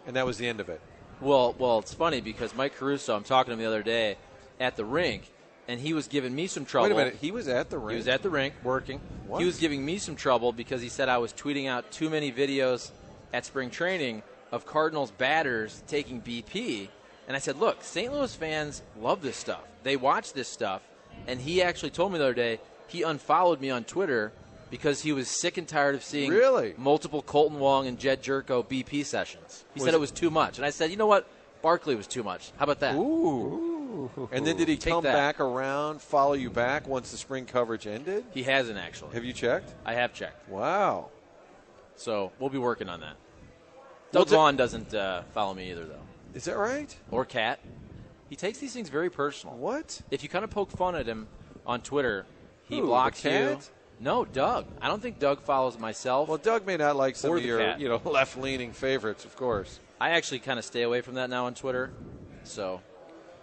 [0.05, 0.81] and that was the end of it.
[1.21, 4.17] Well, well, it's funny because Mike Caruso, I'm talking to him the other day
[4.59, 5.31] at the rink,
[5.69, 6.89] and he was giving me some trouble.
[6.89, 7.91] Wait a minute, he was at the rink.
[7.91, 8.99] He was at the rink working.
[9.25, 9.39] What?
[9.39, 12.33] He was giving me some trouble because he said I was tweeting out too many
[12.33, 12.91] videos
[13.33, 16.89] at spring training of Cardinals batters taking BP.
[17.27, 18.11] And I said, look, St.
[18.11, 19.61] Louis fans love this stuff.
[19.83, 20.81] They watch this stuff.
[21.27, 24.31] And he actually told me the other day he unfollowed me on Twitter
[24.71, 26.73] because he was sick and tired of seeing Really?
[26.77, 29.65] multiple Kolten Wong and Jedd Gyorko BP sessions.
[29.73, 30.57] He Was said it- it was too much.
[30.57, 31.27] And I said, you know what?
[31.61, 32.51] Barkley was too much.
[32.57, 32.95] How about that?
[32.95, 34.29] Ooh.
[34.31, 35.13] And then did he Take come that.
[35.13, 38.23] back around, follow you back once the spring coverage ended?
[38.33, 39.13] He hasn't actually.
[39.13, 39.73] Have you checked?
[39.85, 40.47] I have checked.
[40.49, 41.09] Wow.
[41.99, 43.15] So we'll be working on that.
[44.13, 45.99] Well, Doug Vaughn doesn't uh, follow me either, though.
[46.33, 46.95] Is that right?
[47.11, 47.59] Or Cat.
[48.29, 49.55] He takes these things very personal.
[49.57, 50.01] What?
[50.09, 51.27] If you kind of poke fun at him
[51.65, 52.25] on Twitter,
[52.63, 53.59] he the blocks you.
[53.99, 54.65] No, Doug.
[54.81, 56.29] I don't think Doug follows myself.
[56.29, 57.81] Well, Doug may not like some of your, cat.
[57.81, 59.79] you know, left-leaning favorites, of course.
[59.99, 61.91] I actually kind of stay away from that now on Twitter,
[62.43, 62.79] so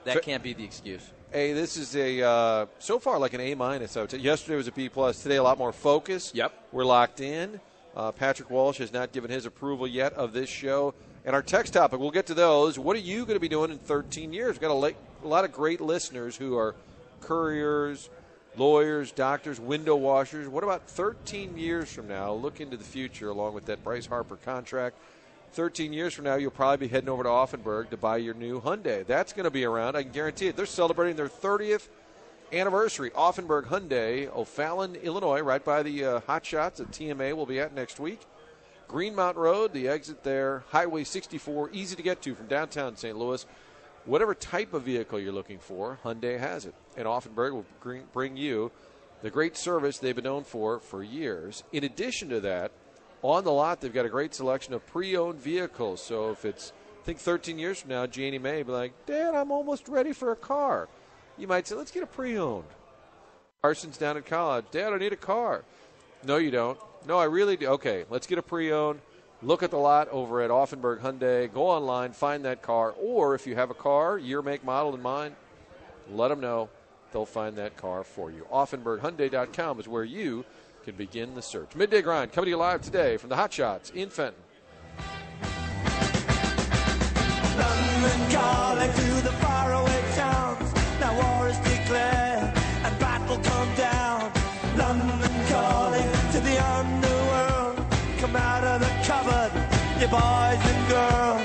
[0.04, 1.12] that So- can't be the excuse.
[1.30, 3.96] Hey, this is a uh, so far like an A minus.
[3.96, 5.22] I would say yesterday was a B plus.
[5.22, 6.30] Today a lot more focus.
[6.34, 6.52] Yep.
[6.72, 7.60] we're locked in.
[7.96, 10.92] Uh, Patrick Walsh has not given his approval yet of this show.
[11.24, 12.78] And our text topic, we'll get to those.
[12.78, 14.52] What are you going to be doing in 13 years?
[14.52, 16.74] We've got a, a lot of great listeners who are
[17.20, 18.10] couriers,
[18.56, 20.46] lawyers, doctors, window washers.
[20.46, 22.32] What about 13 years from now?
[22.32, 24.98] Look into the future along with that Bryce Harper contract.
[25.52, 28.60] 13 years from now, you'll probably be heading over to Auffenberg to buy your new
[28.60, 29.06] Hyundai.
[29.06, 29.96] That's going to be around.
[29.96, 30.56] I can guarantee it.
[30.56, 31.88] They're celebrating their 30th
[32.52, 33.10] anniversary.
[33.10, 37.74] Auffenberg Hyundai, O'Fallon, Illinois, right by the uh, Hot Shots that TMA will be at
[37.74, 38.20] next week.
[38.88, 43.16] Greenmount Road, the exit there, Highway 64, easy to get to from downtown St.
[43.16, 43.44] Louis.
[44.04, 46.74] Whatever type of vehicle you're looking for, Hyundai has it.
[46.96, 47.66] And Auffenberg will
[48.12, 48.70] bring, you
[49.22, 51.64] the great service they've been known for for years.
[51.72, 52.70] In addition to that,
[53.22, 56.00] on the lot, they've got a great selection of pre-owned vehicles.
[56.00, 59.50] So if it's, I think 13 years from now, Janie may be like, Dad, I'm
[59.50, 60.88] almost ready for a car.
[61.38, 62.64] You might say, let's get a pre-owned.
[63.62, 64.64] Carson's down at college.
[64.70, 65.64] Dad, I need a car.
[66.24, 66.78] No, you don't.
[67.06, 67.66] No, I really do.
[67.68, 69.00] Okay, let's get a pre-owned.
[69.42, 71.52] Look at the lot over at Auffenberg Hyundai.
[71.52, 72.94] Go online, find that car.
[72.98, 75.34] Or if you have a car, year, make, model in mind,
[76.10, 76.70] let them know.
[77.12, 78.46] They'll find that car for you.
[78.52, 80.44] AuffenbergHyundai.com is where you
[80.84, 81.74] can begin the search.
[81.74, 84.40] Midday Grind coming to you live today from the Hot Shots in Fenton.
[87.56, 89.95] London calling to the faraway
[100.06, 101.42] you boys and girls.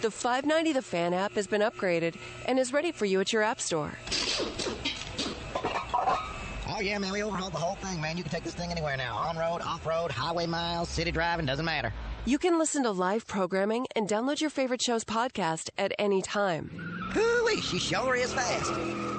[0.00, 3.42] The 590 The Fan app has been upgraded and is ready for you at your
[3.42, 3.92] app store.
[6.66, 8.18] Oh yeah, man, we overhauled the whole thing, man.
[8.18, 9.16] You can take this thing anywhere now.
[9.16, 11.92] On road, off road, highway miles, city driving, doesn't matter.
[12.26, 16.68] You can listen to live programming and download your favorite show's podcast at any time.
[17.12, 19.13] Hooey, she sure is fast.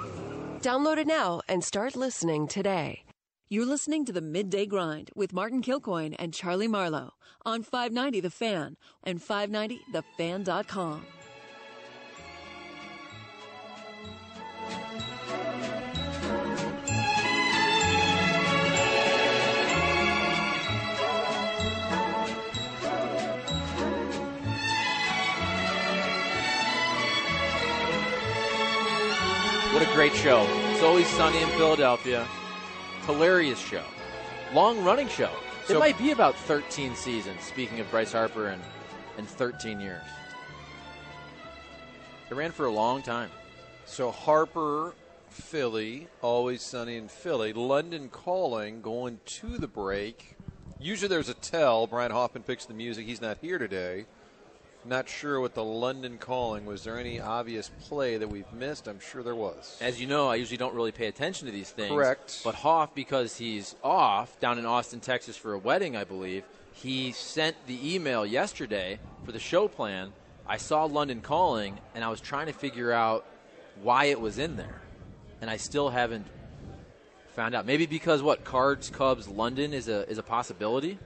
[0.66, 3.04] Download it now and start listening today.
[3.52, 7.12] You're listening to the Midday Grind with Martin Kilcoyne and Charlie Marlowe
[7.46, 11.06] on 590 The Fan and 590thefan.com.
[29.96, 30.46] great show.
[30.72, 32.28] It's always sunny in Philadelphia.
[33.06, 33.82] Hilarious show.
[34.54, 35.32] Long running show.
[35.64, 38.62] So- it might be about 13 seasons, speaking of Bryce Harper and,
[39.18, 40.04] and 13 years.
[42.30, 43.30] It ran for a long time.
[43.86, 44.94] So Harper,
[45.30, 47.54] Philly, always sunny in Philly.
[47.54, 50.36] London calling, going to the break.
[50.78, 51.88] Usually there's a tell.
[51.88, 53.06] Brian Hoffman picks the music.
[53.06, 54.08] He's not here today.
[54.88, 56.84] Not sure what the London calling was.
[56.84, 58.88] There any obvious play that we've missed?
[58.88, 59.78] I'm sure there was.
[59.82, 61.92] As you know, I usually don't really pay attention to these things.
[61.92, 62.42] Correct.
[62.44, 67.12] But Hoff, because he's off down in Austin, Texas for a wedding, I believe, he
[67.14, 70.14] sent the email yesterday for the show plan.
[70.48, 73.26] I saw London calling, and I was trying to figure out
[73.82, 74.82] why it was in there.
[75.42, 76.28] And I still haven't
[77.36, 77.66] found out.
[77.66, 81.00] Maybe because what Cards, Cubs, London is a is a possibility.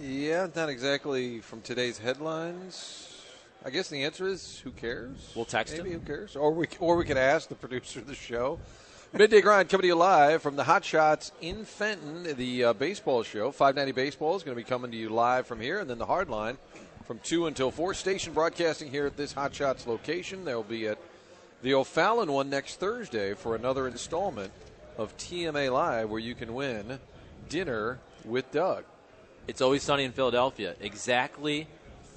[0.00, 3.15] Yeah, not exactly from today's headlines.
[3.64, 5.32] I guess the answer is who cares?
[5.34, 6.00] We'll text Maybe him.
[6.00, 6.36] who cares?
[6.36, 8.58] Or we or we could ask the producer of the show.
[9.12, 13.22] Midday Grind coming to you live from the Hot Shots in Fenton, the uh, baseball
[13.22, 13.50] show.
[13.50, 16.06] 590 Baseball is going to be coming to you live from here, and then the
[16.06, 16.58] hard line
[17.04, 17.94] from 2 until 4.
[17.94, 20.44] Station broadcasting here at this Hot Shots location.
[20.44, 20.98] They'll be at
[21.62, 24.52] the O'Fallon one next Thursday for another installment
[24.98, 26.98] of TMA Live where you can win
[27.48, 28.84] dinner with Doug.
[29.46, 30.74] It's always sunny in Philadelphia.
[30.80, 31.68] Exactly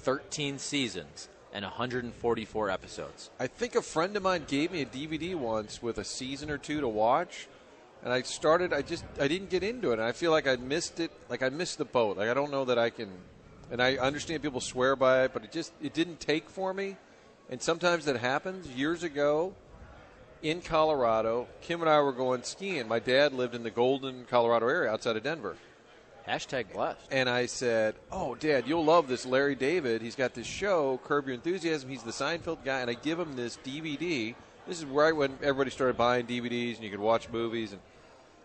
[0.02, 3.30] 13 seasons and 144 episodes.
[3.38, 6.58] I think a friend of mine gave me a DVD once with a season or
[6.58, 7.48] two to watch,
[8.02, 8.72] and I started.
[8.72, 11.10] I just I didn't get into it, and I feel like I missed it.
[11.28, 12.16] Like I missed the boat.
[12.16, 13.10] Like I don't know that I can.
[13.70, 16.96] And I understand people swear by it, but it just it didn't take for me.
[17.50, 18.68] And sometimes that happens.
[18.68, 19.54] Years ago,
[20.42, 22.88] in Colorado, Kim and I were going skiing.
[22.88, 25.56] My dad lived in the Golden, Colorado area outside of Denver.
[26.30, 27.00] Hashtag blessed.
[27.10, 30.00] And I said, "Oh, Dad, you'll love this Larry David.
[30.00, 31.90] He's got this show, Curb Your Enthusiasm.
[31.90, 34.36] He's the Seinfeld guy." And I give him this DVD.
[34.66, 37.72] This is right when everybody started buying DVDs and you could watch movies.
[37.72, 37.80] And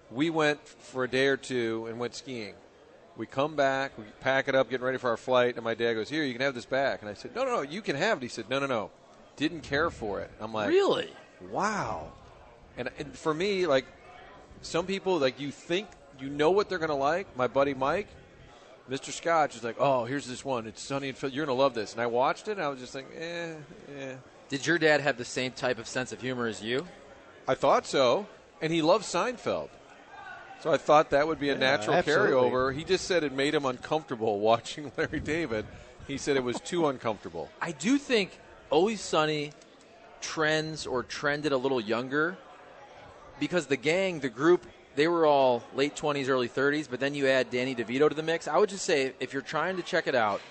[0.10, 2.56] we went for a day or two and went skiing.
[3.18, 5.94] We come back, we pack it up, getting ready for our flight, and my dad
[5.94, 7.96] goes, "Here, you can have this back." And I said, "No, no, no, you can
[7.96, 8.90] have it." He said, "No, no, no."
[9.36, 10.32] Didn't care for it.
[10.40, 11.10] I'm like, Really?
[11.52, 12.14] Wow.
[12.78, 13.86] And, and for me, like
[14.62, 15.88] some people, like you think
[16.20, 17.36] you know what they're going to like.
[17.36, 18.08] My buddy Mike,
[18.90, 19.12] Mr.
[19.12, 20.68] Scotch, is like, "Oh, here's this one.
[20.68, 22.70] It's sunny and Phil- you're going to love this." And I watched it, and I
[22.70, 23.54] was just like, "Eh,
[23.98, 24.14] eh."
[24.50, 26.86] Did your dad have the same type of sense of humor as you?
[27.48, 28.28] I thought so,
[28.62, 29.70] and he loves Seinfeld.
[30.62, 32.32] So I thought that would be a Yeah, natural absolutely.
[32.32, 32.74] carryover.
[32.76, 35.66] He just said it made him uncomfortable watching Larry David.
[36.08, 37.50] He said it was too uncomfortable.
[37.62, 39.52] I do think Always Sunny
[40.22, 42.38] trends or trended a little younger
[43.40, 47.28] because the gang, the group, they were all late 20s, early 30s, but then you
[47.28, 48.48] add Danny DeVito to the mix.
[48.48, 50.42] I would just say if you're trying to check it out,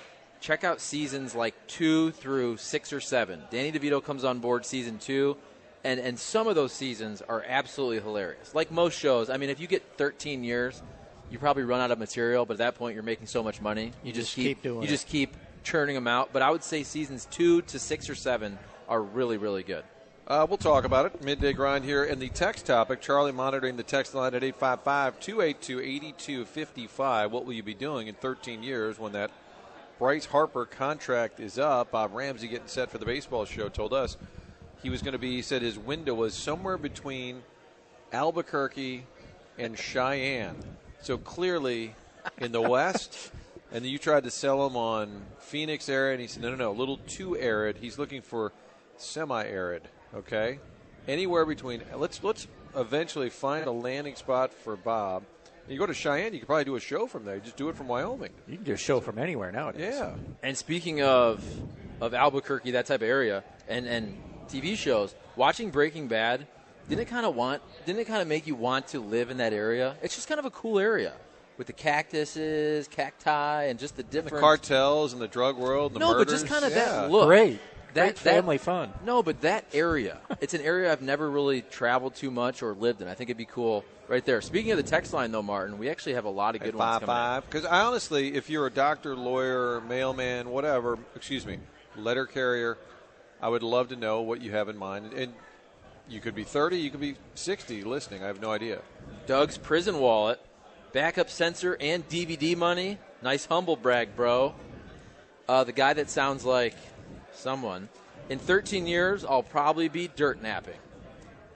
[0.41, 3.43] check out seasons like two through six or seven.
[3.51, 5.37] Danny DeVito comes on board season two,
[5.83, 8.55] and, and some of those seasons are absolutely hilarious.
[8.55, 10.83] Like most shows, I mean, if you get 13 years,
[11.31, 13.93] you probably run out of material, but at that point, you're making so much money.
[14.03, 14.91] You, just, just keep doing You it.
[14.91, 16.31] just keep churning them out.
[16.33, 19.85] But I would say seasons two to six or seven are really, really good.
[20.27, 21.23] Uh, we'll talk about it.
[21.23, 22.03] Midday grind here.
[22.03, 27.31] And the text topic Charlie monitoring the text line at 855 282 8255.
[27.31, 29.31] What will you be doing in 13 years when that
[29.99, 31.91] Bryce Harper contract is up?
[31.91, 34.17] Bob Ramsey getting set for the baseball show told us
[34.83, 37.43] he was going to be, he said his window was somewhere between
[38.11, 39.05] Albuquerque
[39.59, 40.57] and Cheyenne.
[41.03, 41.95] So clearly
[42.39, 43.31] in the West.
[43.73, 46.71] And you tried to sell him on Phoenix area, and he said, no, no, no,
[46.71, 47.79] a little too arid.
[47.79, 48.53] He's looking for
[48.99, 49.89] semi-arid.
[50.17, 50.59] Okay,
[51.09, 51.83] anywhere between.
[51.95, 52.47] Let's let's
[52.77, 55.25] eventually find a landing spot for Bob.
[55.69, 57.39] You go to Cheyenne, you could probably do a show from there.
[57.41, 58.31] Just do it from Wyoming.
[58.47, 59.95] You can do a show from anywhere nowadays.
[59.95, 60.15] Yeah.
[60.43, 61.43] And speaking of
[62.01, 64.17] of Albuquerque, that type of area, and and
[64.49, 66.47] TV shows, watching Breaking Bad,
[66.89, 67.63] didn't it kind of want?
[67.87, 69.97] Didn't it kind of make you want to live in that area?
[70.03, 71.15] It's just kind of a cool area
[71.57, 75.93] with the cactuses, cacti, and just the The different cartels and the drug world.
[75.93, 76.85] And the no, but just kind of Yeah.
[76.85, 77.27] that look.
[77.27, 77.59] Great.
[77.95, 78.93] That, Great family fun.
[79.05, 83.01] No, but that area, it's an area I've never really traveled too much or lived
[83.01, 83.09] in.
[83.09, 84.41] I think it'd be cool right there.
[84.41, 86.75] Speaking of the text line, though, Martin, we actually have a lot of good At
[86.75, 87.23] ones five coming in.
[87.23, 87.45] five.
[87.51, 91.59] Because I honestly, if you're a doctor, lawyer, mailman, whatever, excuse me,
[91.97, 92.79] letter carrier,
[93.41, 95.13] I would love to know what you have in mind.
[95.13, 95.33] And
[96.09, 98.25] you could be 30, you could be 60 listening.
[98.25, 98.81] I have no idea.
[99.27, 100.41] Doug's prison wallet,
[100.93, 102.99] backup sensor, and DVD money.
[103.23, 104.55] Nice humble brag, bro.
[105.49, 106.75] Uh, the guy that sounds like
[107.35, 107.89] someone.
[108.29, 110.79] In 13 years, I'll probably be dirt napping.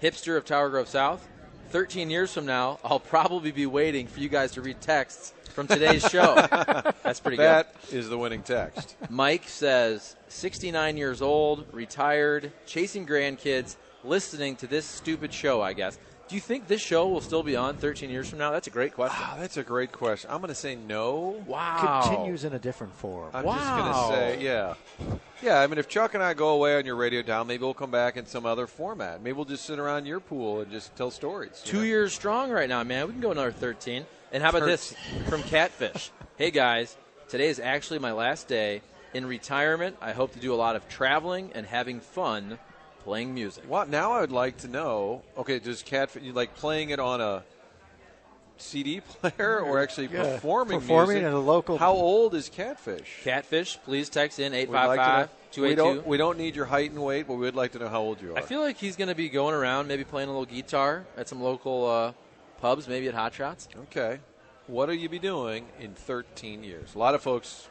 [0.03, 1.27] Hipster of Tower Grove South.
[1.71, 5.67] 13 years from now, I'll probably be waiting for you guys to read texts from
[5.67, 6.35] today's show.
[7.03, 7.45] That's pretty good.
[7.45, 8.97] That is the winning text.
[9.11, 15.99] Mike says, 69 years old, retired, chasing grandkids, listening to this stupid show, I guess.
[16.29, 18.51] Do you think this show will still be on 13 years from now?
[18.51, 19.19] That's a great question.
[19.19, 20.31] Wow, that's a great question.
[20.31, 21.43] I'm going to say no.
[21.47, 22.03] Wow.
[22.05, 23.31] Continues in a different form.
[23.33, 24.75] I'm just going to say, yeah.
[25.43, 27.73] Yeah, I mean, if Chuck and I go away on your radio dial, maybe we'll
[27.73, 29.23] come back in some other format.
[29.23, 31.63] Maybe we'll just sit around your pool and just tell stories.
[31.65, 31.85] Two know?
[31.85, 33.07] years strong right now, man.
[33.07, 34.05] We can go another 13.
[34.31, 34.95] And how about this
[35.31, 36.11] from Catfish?
[36.37, 36.95] hey, guys,
[37.29, 38.83] today is actually my last day
[39.15, 39.97] in retirement.
[40.03, 42.59] I hope to do a lot of traveling and having fun
[43.09, 43.65] playing music.
[43.67, 44.13] What now?
[44.13, 45.23] I would like to know.
[45.39, 47.43] Okay, does Catfish you like playing it on a
[48.59, 51.27] CD player or actually Yeah, performing performing music?
[51.29, 53.21] at a local- How old is Catfish?
[53.25, 56.07] Catfish, please text in We'd like to 855 know- we don't.
[56.07, 58.35] We don't need your height and weight, but we'd like to know how old you
[58.35, 58.39] are.
[58.39, 61.27] I feel like he's going to be going around, maybe playing a little guitar at
[61.29, 62.13] some local uh,
[62.61, 63.69] pubs, maybe at Hot Shots.
[63.85, 64.19] Okay.
[64.67, 66.95] What will you be doing in 13 years?
[66.95, 67.69] A lot of folks,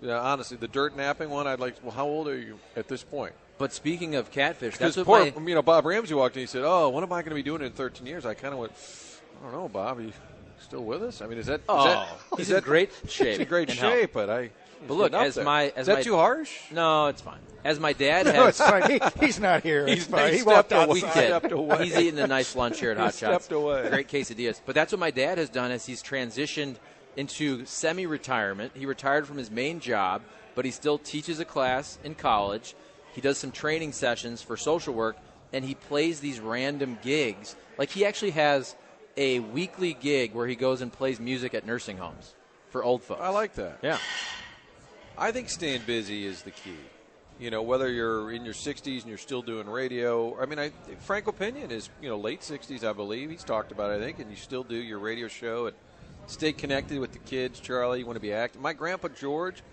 [0.00, 3.04] yeah, honestly, the dirt napping one, I'd like, well, how old are you at this
[3.04, 3.34] point?
[3.58, 6.40] But speaking of catfish, that's poor, what my, you know, Bob Ramsey walked in.
[6.40, 8.54] He said, "Oh, what am I going to be doing in 13 years?" I kind
[8.54, 8.72] of went,
[9.40, 9.98] "I don't know, Bob.
[9.98, 10.12] Are you
[10.60, 11.20] still with us?
[11.20, 11.60] I mean, is that?
[11.60, 14.50] Is Oh, that, he's is in that great He's shape in great shape, but I.
[14.86, 15.44] But look, as there.
[15.44, 16.56] my is that my, too harsh?
[16.70, 17.40] No, it's fine.
[17.64, 18.88] As my dad No, it's fine.
[18.88, 19.84] He, he's not here.
[19.88, 20.32] He's- fine.
[20.32, 20.84] he walked out.
[20.88, 20.94] away.
[20.94, 21.10] we did.
[21.10, 21.84] stepped away.
[21.84, 23.16] He's eating a nice lunch here at He Shots.
[23.46, 23.88] stepped away.
[23.88, 24.60] Great quesadillas.
[24.64, 25.72] But that's what my dad has done.
[25.72, 26.76] Is he's transitioned
[27.16, 28.70] into semi-retirement.
[28.76, 30.22] He retired from his main job,
[30.54, 32.76] but he still teaches a class in college.
[33.18, 35.16] He does some training sessions for social work,
[35.52, 37.56] and he plays these random gigs.
[37.76, 38.76] Like he actually has
[39.16, 42.36] a weekly gig where he goes and plays music at nursing homes
[42.70, 43.20] for old folks.
[43.20, 43.80] I like that.
[43.82, 43.98] Yeah.
[45.18, 46.78] I think staying busy is the key.
[47.40, 50.40] You know, whether you're in your 60s and you're still doing radio.
[50.40, 53.30] I mean, I, Frank Opinion is you know late 60s, I believe.
[53.30, 55.76] He's talked about, it, I think, and you still do your radio show and
[56.28, 57.58] stay connected with the kids.
[57.58, 58.62] Charlie, you want to be active.
[58.62, 59.64] My grandpa George,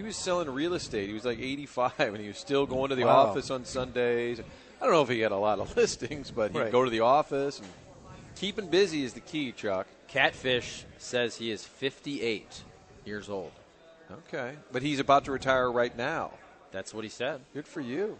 [0.00, 1.08] he was selling real estate.
[1.08, 3.26] He was like 85, and he was still going to the Wow.
[3.26, 4.40] office on Sundays.
[4.80, 6.72] I don't know if he had a lot of listings, but he'd Right.
[6.72, 7.68] go to the office and
[8.36, 9.86] Keeping busy is the key, Chuck.
[10.08, 12.62] Catfish says he is 58
[13.04, 13.52] years old.
[14.10, 16.30] Okay, but he's about to retire right now.
[16.72, 17.42] That's what he said.
[17.52, 18.18] Good for you.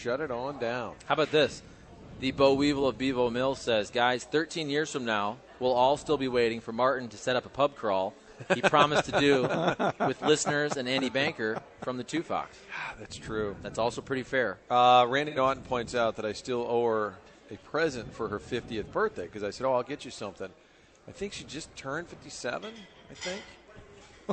[0.00, 0.94] Shut it on down.
[1.06, 1.62] How about this?
[2.18, 6.18] The Bo Weevil of Bevo Mills says, guys, 13 years from now, we'll all still
[6.18, 8.12] be waiting for Martin to set up a pub crawl
[8.54, 9.42] he promised to do
[10.06, 12.58] with listeners and Andy Banker from the Two Fox.
[12.98, 13.56] That's true.
[13.62, 14.58] That's also pretty fair.
[14.70, 17.14] Uh, Randi Naughton points out that I still owe her
[17.50, 20.48] a present for her 50th birthday because I said, "Oh, I'll get you something."
[21.08, 22.72] I think she just turned 57.
[23.10, 23.42] I think.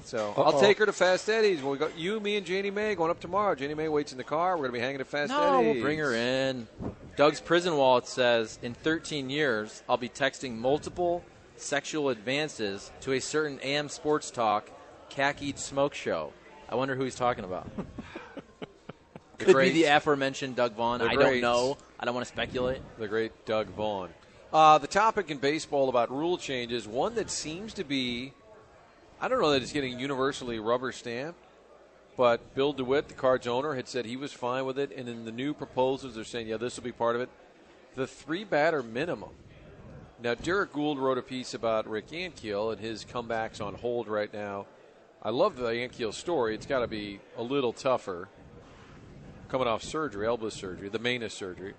[0.03, 1.89] So I'll take her to Fast Eddie's when we go.
[1.97, 3.55] You, me, and Janie Mae going up tomorrow.
[3.55, 4.51] Janie Mae waits in the car.
[4.55, 5.74] We're going to be hanging at Fast No, Eddie's.
[5.76, 6.68] we'll bring her in.
[7.16, 11.24] Doug's prison wallet says, in 13 years, I'll be texting multiple
[11.58, 14.70] sexual advances to a certain AM sports talk,
[15.10, 16.34] khaki smoke show.
[16.70, 17.70] I wonder who he's talking about.
[19.38, 20.99] The Could great- be the aforementioned Doug Vaughn.
[20.99, 21.78] I don't know.
[21.99, 22.82] I don't want to speculate.
[22.97, 24.10] The great Doug Vaughn.
[24.51, 28.34] Uh, the topic in baseball about rule changes, one that seems to be,
[29.22, 31.39] I don't know that it's getting universally rubber stamped,
[32.18, 35.24] but Bill DeWitt, the Cards owner, had said he was fine with it, and in
[35.26, 37.30] the new proposals, they're saying, yeah, this will be part of it.
[37.95, 39.30] The three batter minimum.
[40.22, 44.34] Now, Derrick Goold wrote a piece about Rick Ankiel and his comebacks on hold right
[44.34, 44.65] now.
[45.22, 46.55] I love the Ankiel story.
[46.55, 48.28] It's got to be a little tougher
[49.47, 51.76] coming off surgery, elbow surgery, the Manus surgery.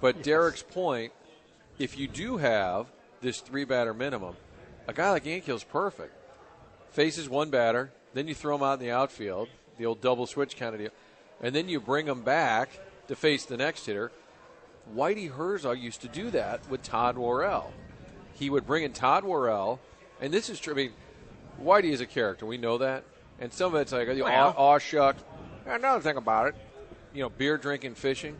[0.00, 1.12] But Derek's point,
[1.78, 2.86] if you do have
[3.20, 4.36] this three batter minimum,
[4.86, 6.14] a guy like Ankiel's perfect.
[6.90, 10.56] Faces one batter, then you throw him out in the outfield, the old double switch
[10.56, 10.90] kind of deal,
[11.40, 12.70] and then you bring him back
[13.08, 14.12] to face the next hitter.
[14.94, 17.72] Whitey Herzog used to do that with Todd Worrell.
[18.34, 19.80] He would bring in Todd Worrell,
[20.20, 20.72] and this is true.
[20.72, 20.92] I mean,
[21.62, 22.46] Whitey is a character.
[22.46, 23.04] We know that.
[23.38, 24.54] And some of it's like, you know, Well.
[24.56, 25.16] aw, aw shuck.
[25.66, 26.54] Another thing about it,
[27.14, 28.36] you know, beer drinking, fishing.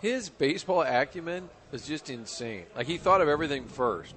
[0.00, 2.64] His baseball acumen is just insane.
[2.76, 4.14] Like he thought of everything first.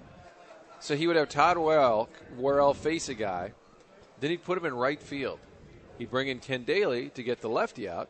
[0.79, 3.53] So he would have Todd Worrell, Worrell face a guy,
[4.19, 5.39] then he'd put him in right field.
[5.97, 8.09] He'd bring in Ken Dayley to get the lefty out.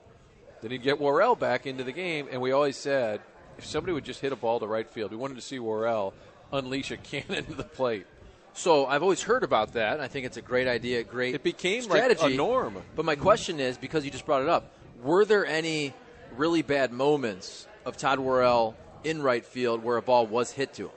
[0.61, 3.21] Then he'd get Worrell back into the game, and we always said
[3.57, 6.13] if somebody would just hit a ball to right field, we wanted to see Worrell
[6.51, 8.05] unleash a cannon to the plate.
[8.53, 9.99] So I've always heard about that.
[9.99, 12.77] I think it's a great idea, great It became like a norm.
[12.95, 14.71] But my question is, because you just brought it up,
[15.03, 15.93] were there any
[16.37, 20.83] really bad moments of Todd Worrell in right field where a ball was hit to
[20.83, 20.91] him?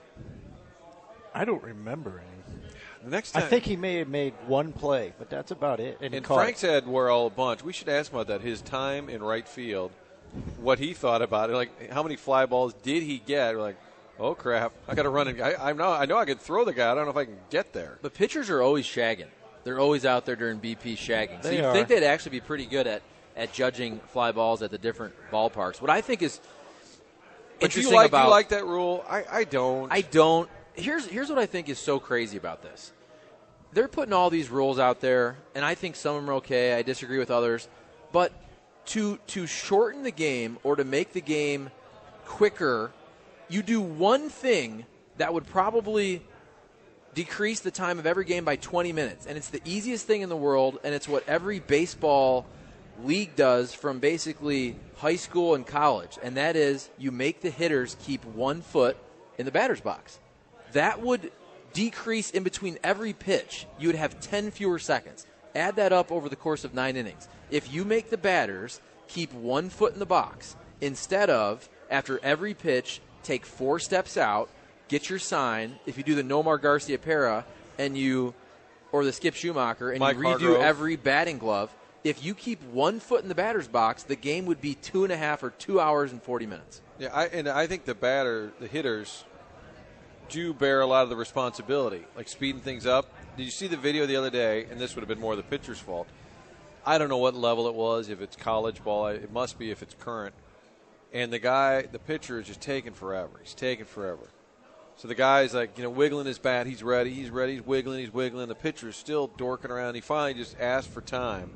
[1.33, 2.28] I don't remember any.
[3.03, 5.97] The next I think he may have made one play, but that's about it.
[6.01, 7.63] And, he and caught Frank's had Worrell a bunch.
[7.63, 8.41] We should ask him about that.
[8.41, 9.91] His time in right field,
[10.57, 11.53] what he thought about it.
[11.53, 13.55] Like how many fly balls did he get?
[13.55, 13.77] We're like,
[14.19, 15.29] oh crap, I got to run.
[15.29, 16.91] And, I, I know, I know, I could throw the guy.
[16.91, 17.97] I don't know if I can get there.
[18.01, 19.27] But pitchers are always shagging.
[19.63, 21.41] They're always out there during BP shagging.
[21.41, 21.73] So They you are.
[21.73, 23.01] think they'd actually be pretty good at,
[23.35, 25.81] at judging fly balls at the different ballparks.
[25.81, 26.39] What I think is
[27.59, 29.05] But you interesting like about you like that rule?
[29.07, 29.91] I, I don't.
[29.91, 30.49] I don't.
[30.73, 32.91] Here's here's what I think is so crazy about this.
[33.71, 36.73] They're putting all these rules out there, and I think some of them are okay.
[36.73, 37.67] I disagree with others,
[38.11, 38.31] but
[38.87, 41.69] to to shorten the game or to make the game
[42.25, 42.91] quicker,
[43.47, 44.85] you do one thing
[45.17, 46.21] that would probably
[47.13, 50.29] decrease the time of every game by 20 minutes, and it's the easiest thing in
[50.29, 52.45] the world, and it's what every baseball
[53.03, 57.95] league does from basically high school and college, and that is you make the hitters
[58.03, 58.97] keep one foot
[59.37, 60.19] in the batter's box.
[60.73, 61.31] That would
[61.73, 63.65] decrease in between every pitch.
[63.79, 65.25] You would have 10 fewer seconds.
[65.55, 67.27] Add that up over the course of nine innings.
[67.49, 72.53] If you make the batters keep one foot in the box instead of, after every
[72.53, 74.49] pitch, take four steps out,
[74.87, 77.43] get your sign, if you do the Nomar Garciaparra
[77.77, 78.33] and you,
[78.91, 80.61] or the Skip Schumaker, and Mike you redo Hargrove.
[80.61, 84.61] every batting glove, if you keep one foot in the batter's box, the game would
[84.61, 86.81] be two and a half or two hours and 40 minutes.
[86.97, 89.23] Yeah, I, and I think the batter, the hitters,
[90.29, 93.11] do bear a lot of the responsibility, like speeding things up.
[93.35, 94.65] Did you see the video the other day?
[94.69, 96.07] And this would have been more the pitcher's fault.
[96.85, 98.09] I don't know what level it was.
[98.09, 100.33] If it's college ball, it must be if it's current.
[101.11, 103.31] And the guy, the pitcher, is just taking forever.
[103.41, 104.29] He's taking forever.
[104.97, 106.67] So the guy's like, you know, wiggling his bat.
[106.67, 107.11] He's ready.
[107.13, 107.53] He's ready.
[107.53, 107.99] He's wiggling.
[107.99, 108.47] He's wiggling.
[108.47, 109.95] The pitcher's still dorking around.
[109.95, 111.51] He finally just asks for time.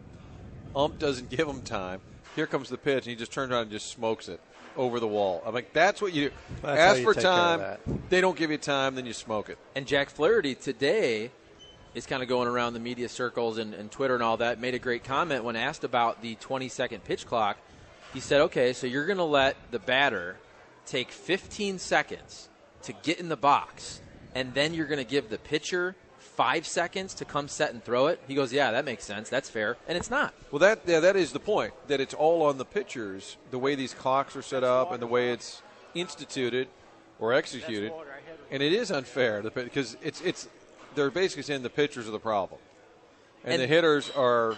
[0.75, 2.01] Ump doesn't give him time.
[2.35, 4.41] Here comes the pitch, and he just turns around and just smokes it
[4.77, 5.41] over the wall.
[5.45, 6.35] I'm like, that's what you do.
[6.61, 8.03] That's Ask you for take care of time.
[8.09, 9.57] They don't give you time, then you smoke it.
[9.75, 11.31] And Jack Flaherty today
[11.93, 14.59] is kind of going around the media circles and, and Twitter and all that.
[14.59, 17.57] Made a great comment when asked about the 20 second pitch clock.
[18.13, 20.37] He said, okay, so you're going to let the batter
[20.85, 22.49] take 15 seconds
[22.83, 24.01] to get in the box,
[24.35, 25.95] and then you're going to give the pitcher
[26.35, 28.19] five seconds to come set and throw it.
[28.27, 29.29] He goes, yeah, that makes sense.
[29.29, 29.77] That's fair.
[29.87, 30.33] And it's not.
[30.51, 31.73] Well, that yeah, that is the point.
[31.87, 35.07] That it's all on the pitchers, the way these clocks are set up and the
[35.07, 35.61] way it's
[35.93, 36.67] instituted,
[37.19, 37.91] or executed,
[38.51, 40.47] and it is unfair because it's it's
[40.95, 42.59] they're basically saying the pitchers are the problem,
[43.43, 44.55] and, And- the hitters are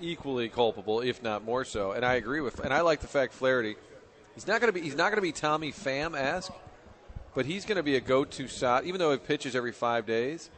[0.00, 1.90] equally culpable, if not more so.
[1.92, 3.76] And I agree with, and I like the fact Flaherty.
[4.34, 6.52] He's not going to be he's not going to be Tommy Pham esque,
[7.34, 8.84] but he's going to be a go to shot.
[8.84, 10.48] Even though he pitches every five days,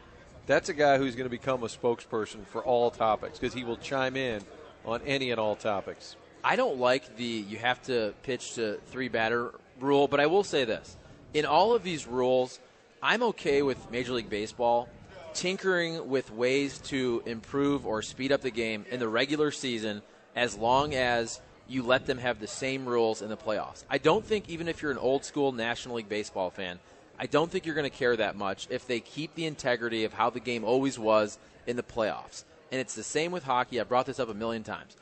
[0.46, 3.76] that's a guy who's going to become a spokesperson for all topics because he will
[3.76, 4.42] chime in
[4.84, 6.16] on any and all topics.
[6.42, 10.44] I don't like the you have to pitch to three batter rule, but I will
[10.44, 10.96] say this.
[11.34, 12.58] In all of these rules,
[13.02, 14.88] I'm okay with Major League Baseball
[15.32, 20.02] tinkering with ways to improve or speed up the game in the regular season
[20.34, 23.84] as long as you let them have the same rules in the playoffs.
[23.88, 26.80] I don't think, even if you're an old school National League Baseball fan,
[27.20, 30.12] I don't think you're going to care that much if they keep the integrity of
[30.12, 32.42] how the game always was in the playoffs.
[32.72, 33.80] And it's the same with hockey.
[33.80, 34.96] I brought this up a million times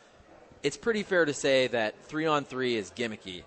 [0.62, 3.42] it's pretty fair to say that three on three is gimmicky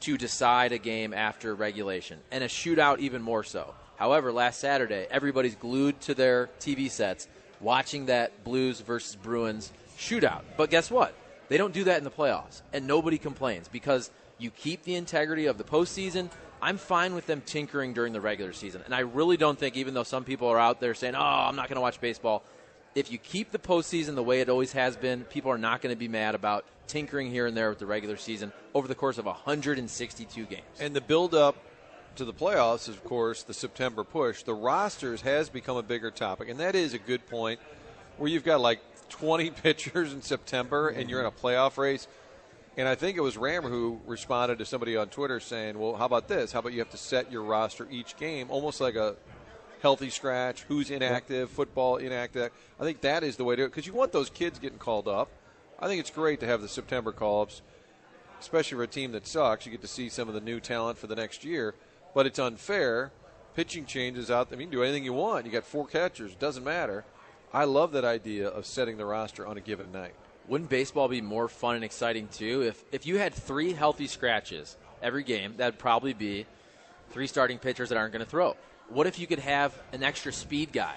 [0.00, 3.74] to decide a game after regulation, and a shootout even more so.
[3.96, 7.28] However, last Saturday, everybody's glued to their TV sets
[7.60, 10.42] watching that Blues versus Bruins shootout.
[10.56, 11.14] But guess what?
[11.48, 15.46] They don't do that in the playoffs, and nobody complains because you keep the integrity
[15.46, 16.30] of the postseason.
[16.60, 19.94] I'm fine with them tinkering during the regular season, and I really don't think, even
[19.94, 22.42] though some people are out there saying, "Oh, I'm not going to watch baseball,"
[22.94, 25.94] if you keep the postseason the way it always has been, people are not going
[25.94, 29.18] to be mad about tinkering here and there with the regular season over the course
[29.18, 30.62] of 162 games.
[30.80, 31.56] And the build up
[32.16, 34.42] to the playoffs is, of course, the September push.
[34.42, 37.60] The rosters has become a bigger topic, and that is a good point
[38.16, 38.80] where you've got like
[39.10, 42.08] 20 pitchers in September and you're in a playoff race.
[42.76, 46.04] And I think it was Rammer who responded to somebody on Twitter saying, well, how
[46.04, 46.52] about this?
[46.52, 49.16] How about you have to set your roster each game, almost like a
[49.80, 52.50] healthy scratch, who's inactive, football inactive.
[52.80, 54.78] I think that is the way to do it because you want those kids getting
[54.78, 55.30] called up.
[55.78, 57.62] I think it's great to have the September call ups,
[58.40, 59.64] especially for a team that sucks.
[59.64, 61.74] You get to see some of the new talent for the next year,
[62.14, 63.12] but it's unfair.
[63.54, 64.48] Pitching changes out.
[64.52, 65.46] I mean, you can do anything you want.
[65.46, 66.32] You got four catchers.
[66.32, 67.04] It doesn't matter.
[67.54, 70.14] I love that idea of setting the roster on a given night.
[70.48, 74.76] Wouldn't baseball be more fun and exciting too if if you had three healthy scratches
[75.02, 75.54] every game?
[75.56, 76.46] That'd probably be
[77.10, 78.56] three starting pitchers that aren't going to throw.
[78.88, 80.96] What if you could have an extra speed guy,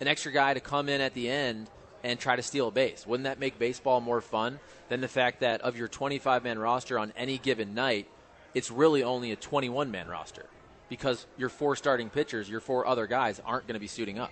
[0.00, 1.68] an extra guy to come in at the end
[2.02, 3.06] and try to steal a base?
[3.06, 6.98] Wouldn't that make baseball more fun than the fact that of your 25 man roster
[6.98, 8.08] on any given night,
[8.54, 10.46] it's really only a 21 man roster
[10.88, 14.30] because your four starting pitchers, your four other guys aren't going to be suiting up.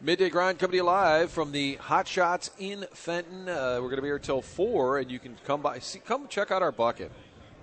[0.00, 3.48] Midday grind coming to you live from the Hot Shots in Fenton.
[3.48, 6.28] Uh, we're going to be here till four, and you can come by, see, come
[6.28, 7.10] check out our bucket.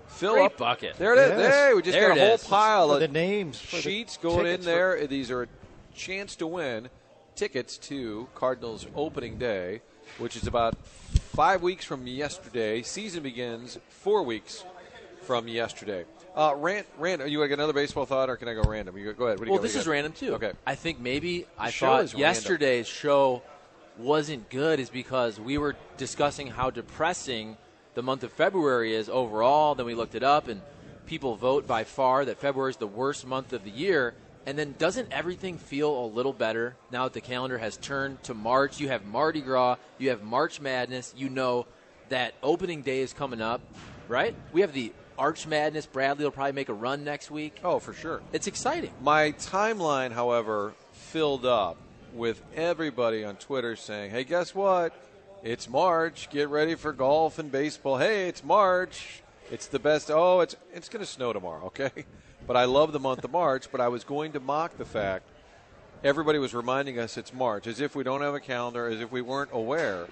[0.08, 0.96] Fill Great up bucket.
[0.98, 1.38] There it is.
[1.40, 1.54] Yes.
[1.54, 2.44] Hey, we just There got a whole is.
[2.44, 5.06] pile of the names, for the sheets going in tickets for- there.
[5.06, 5.48] These are a
[5.94, 6.90] chance to win
[7.36, 9.80] tickets to Cardinals opening day,
[10.18, 12.82] which is about five weeks from yesterday.
[12.82, 14.62] Season begins four weeks
[15.22, 16.04] from yesterday.
[16.36, 16.54] Uh,
[16.98, 18.96] Rand, are you like another baseball thought, or can I go random?
[18.98, 19.38] You go, go ahead.
[19.38, 19.62] What do Well, got?
[19.62, 20.34] What this is random too.
[20.34, 20.52] Okay.
[20.66, 23.42] I think maybe I thought yesterday's show
[23.96, 27.56] wasn't good is because we were discussing how depressing
[27.94, 29.74] the month of February is overall.
[29.74, 30.60] Then we looked it up, and
[31.06, 34.12] people vote by far that February is the worst month of the year.
[34.44, 38.34] And then doesn't everything feel a little better now that the calendar has turned to
[38.34, 38.78] March?
[38.78, 41.14] You have Mardi Gras, you have March Madness.
[41.16, 41.66] You know
[42.10, 43.62] that opening day is coming up,
[44.06, 44.36] right?
[44.52, 45.86] We have the Arch Madness.
[45.86, 47.60] Bradley will probably make a run next week.
[47.64, 48.22] Oh, for sure.
[48.32, 48.90] It's exciting.
[49.00, 51.76] My timeline, however, filled up
[52.14, 54.92] with everybody on Twitter saying, "Hey, guess what?
[55.42, 56.28] It's March.
[56.30, 57.98] Get ready for golf and baseball.
[57.98, 59.22] Hey, it's March.
[59.50, 60.10] It's the best.
[60.10, 61.90] Oh, it's it's going to snow tomorrow, okay?
[62.46, 63.72] But I love the month of March.
[63.72, 65.28] But I was going to mock the fact
[66.04, 69.10] everybody was reminding us it's March, as if we don't have a calendar, as if
[69.10, 70.06] we weren't aware.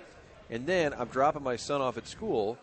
[0.51, 2.59] And then I'm dropping my son off at school.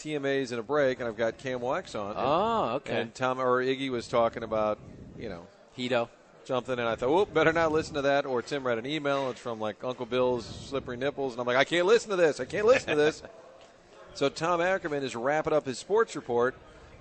[0.00, 2.14] TMA's in a break, and I've got KMOX on.
[2.16, 3.00] Oh, okay.
[3.00, 4.78] And Tom or Iggy was talking about,
[5.18, 6.08] you know, Hito.
[6.44, 8.26] something, and I thought, oh, better not listen to that.
[8.26, 9.30] Or Tim read an email.
[9.30, 12.40] It's from like Uncle Bill's slippery nipples, and I'm like, I can't listen to this.
[12.40, 13.22] I can't listen to this.
[14.14, 16.54] so Tom Ackerman is wrapping up his sports report,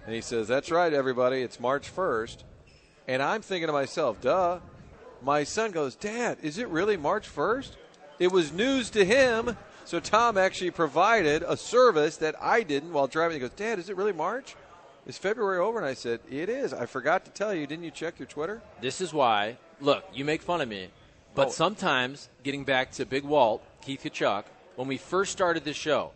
[0.05, 1.41] and he says, "That's right, everybody.
[1.41, 2.43] It's March 1st."
[3.07, 4.59] And I'm thinking to myself, duh.
[5.23, 7.71] My son goes, Dad, is it really March 1st?
[8.19, 9.57] It was news to him.
[9.89, 13.37] So Tom actually provided a service that I didn't while driving.
[13.37, 14.55] He goes, Dad, is it really March?
[15.07, 15.79] Is February over?
[15.79, 16.73] And I said, It is.
[16.73, 17.65] I forgot to tell you.
[17.65, 18.61] Didn't you check your Twitter?
[18.81, 19.57] This is why.
[19.81, 20.89] Look, you make fun of me,
[21.33, 21.51] but Oh.
[21.51, 24.43] sometimes getting back to Big Walt, Keith Tkachuk,
[24.75, 26.11] when we first started this show,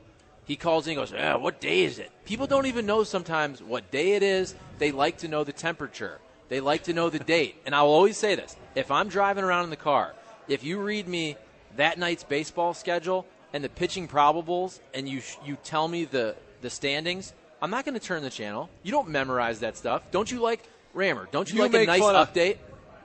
[0.46, 3.64] he calls in and goes, "Ah, "What day is it?" People don't even know sometimes
[3.64, 4.54] what day it is.
[4.78, 6.20] They like to know the temperature.
[6.48, 7.56] They like to know the date.
[7.66, 10.14] And I will always say this: if I'm driving around in the car,
[10.48, 11.38] if you read me
[11.76, 16.70] that night's baseball schedule and the pitching probables, and you you tell me the the
[16.70, 18.70] standings, I'm not going to turn the channel.
[18.84, 20.04] You don't memorize that stuff.
[20.12, 22.58] Don't you like Rammer, don't you, You like a nice update?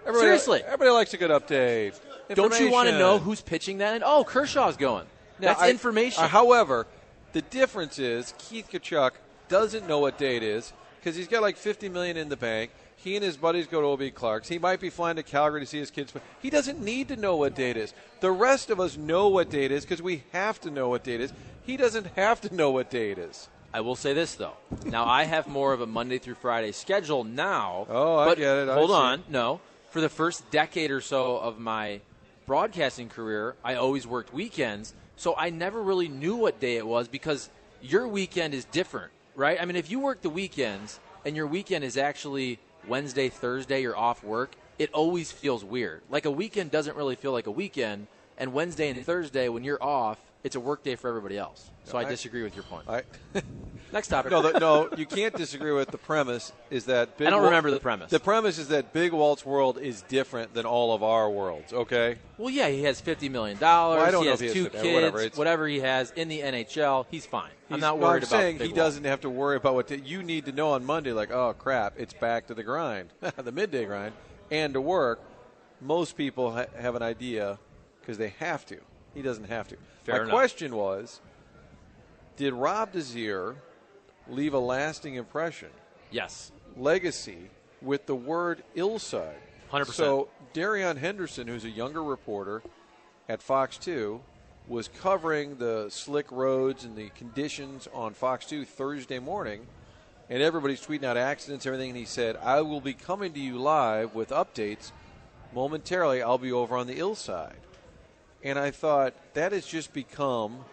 [0.03, 0.62] Everybody, Seriously.
[0.64, 1.99] everybody likes a good update.
[2.34, 3.94] Don't you want to know who's pitching that?
[3.94, 5.07] And oh, Kershaw's going.
[5.38, 6.24] Now, That's I- information.
[6.24, 6.86] uh, however,
[7.32, 9.12] the difference is Keith Tkachuk
[9.49, 12.70] doesn't know what date is because he's got like 50 million in the bank.
[12.99, 14.49] He and his buddies go to OB Clark's.
[14.49, 16.12] He might be flying to Calgary to see his kids.
[16.42, 17.94] He doesn't need to know what date it is.
[18.20, 21.05] The rest of us know what date it is because we have to know what
[21.05, 21.32] date it is.
[21.64, 23.49] He doesn't have to know what day it is.
[23.72, 24.55] I will say this though.
[24.84, 27.86] Now I have more of a Monday through Friday schedule now.
[27.88, 28.68] Oh, I get it.
[28.68, 28.96] I hold see.
[28.96, 29.22] on.
[29.28, 32.01] No, for the first decade or so of my
[32.46, 37.07] broadcasting career, I always worked weekends, so I never really knew what day it was
[37.07, 37.51] because
[37.82, 39.61] your weekend is different, right?
[39.61, 42.59] I mean, if you work the weekends and your weekend is actually
[42.89, 46.03] Wednesday, Thursday, you're off work, it always feels weird.
[46.11, 48.07] Like a weekend doesn't really feel like a weekend,
[48.39, 50.18] and Wednesday and Thursday when you're off,
[50.49, 51.70] it's a work day for everybody else.
[51.84, 52.88] So I, I- disagree with your point.
[52.88, 53.03] I,
[53.92, 54.30] Next topic.
[54.32, 56.53] no, the, no, you can't disagree with the premise.
[56.70, 58.11] Is that Big I don't Wal- remember the premise.
[58.11, 61.72] The premise is that Big Walt's world is different than all of our worlds.
[61.72, 62.16] Okay.
[62.38, 63.99] Well, yeah, he has fifty million dollars.
[63.99, 64.94] Well, I don't he know has if he has two 50, kids.
[65.14, 67.51] whatever, whatever he has in the NHL, he's fine.
[67.70, 68.40] I'm He's- not no, worried I'm about.
[68.40, 68.76] saying Big he Walt.
[68.76, 71.12] doesn't have to worry about what the, you need to know on Monday.
[71.12, 74.12] Like, oh crap, it's back to the grind, the midday grind,
[74.51, 75.20] and to work.
[75.80, 77.59] Most people ha- have an idea
[78.01, 78.78] because they have to.
[79.19, 79.77] He doesn't have to.
[80.05, 80.31] Fair My enough.
[80.31, 81.21] question was,
[82.37, 83.57] did Rob Desir
[84.29, 85.71] leave a lasting impression,
[86.12, 86.53] Yes.
[86.77, 87.51] legacy,
[87.83, 89.35] with the word Illside?
[89.73, 89.87] 100%.
[89.97, 92.62] So Darion Henderson, who's a younger reporter
[93.29, 94.21] at Fox 2,
[94.69, 99.66] was covering the slick roads and the conditions on Fox 2 Thursday morning,
[100.31, 101.91] and everybody's tweeting out accidents, everything.
[101.91, 104.93] And he said, "I will be coming to you live with updates
[105.53, 106.23] momentarily.
[106.23, 107.57] I'll be over on the ill side."
[108.43, 110.64] And I thought that has just become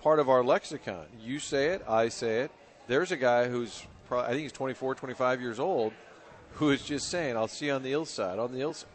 [0.00, 1.06] part of our lexicon.
[1.20, 2.50] You say it, I say it.
[2.86, 5.92] There's a guy who's, pro- I think he's 24, 25 years old,
[6.54, 8.88] who is just saying, "I'll see you on the ill side." On the ill side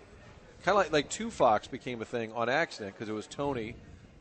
[0.64, 3.76] kind of like like two fox became a thing on accident because it was Tony,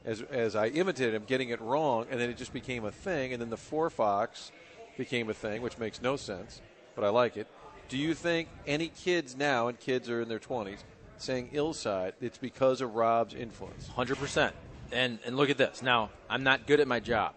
[0.04, 3.32] as as I imitated him getting it wrong, and then it just became a thing,
[3.32, 4.50] and then the four fox
[4.96, 6.60] became a thing, which makes no sense,
[6.94, 7.46] but I like it.
[7.88, 10.84] Do you think any kids now, and kids are in their twenties,
[11.22, 13.88] saying ill side, it's because of Rob's influence?
[13.88, 14.54] Hundred percent.
[14.92, 15.82] And and look at this.
[15.82, 17.34] Now I'm not good at my job,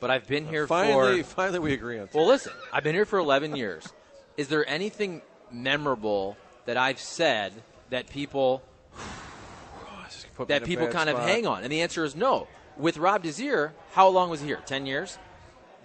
[0.00, 1.02] but I've been here finally, for.
[1.04, 2.08] finally, finally we agree on.
[2.12, 2.52] Well, listen.
[2.72, 3.92] I've been here for 11 years.
[4.36, 7.52] Is there anything memorable that I've said
[7.90, 8.62] that people
[10.46, 11.62] that people kind of hang on?
[11.62, 12.48] And the answer is no.
[12.76, 14.60] With Rob Desir, how long was he here?
[14.66, 15.18] 10 years.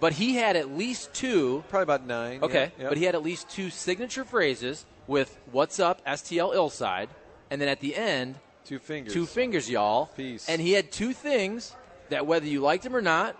[0.02, 1.62] But he had at least two.
[1.68, 2.42] Probably about nine.
[2.42, 2.88] Okay, yeah, yeah.
[2.88, 7.06] but he had at least two signature phrases with "What's up, STL Illside,"
[7.52, 10.06] and then at the end, two fingers, two fingers, y'all.
[10.16, 10.48] Peace.
[10.48, 11.76] And he had two things
[12.08, 13.36] that, whether you liked him or not,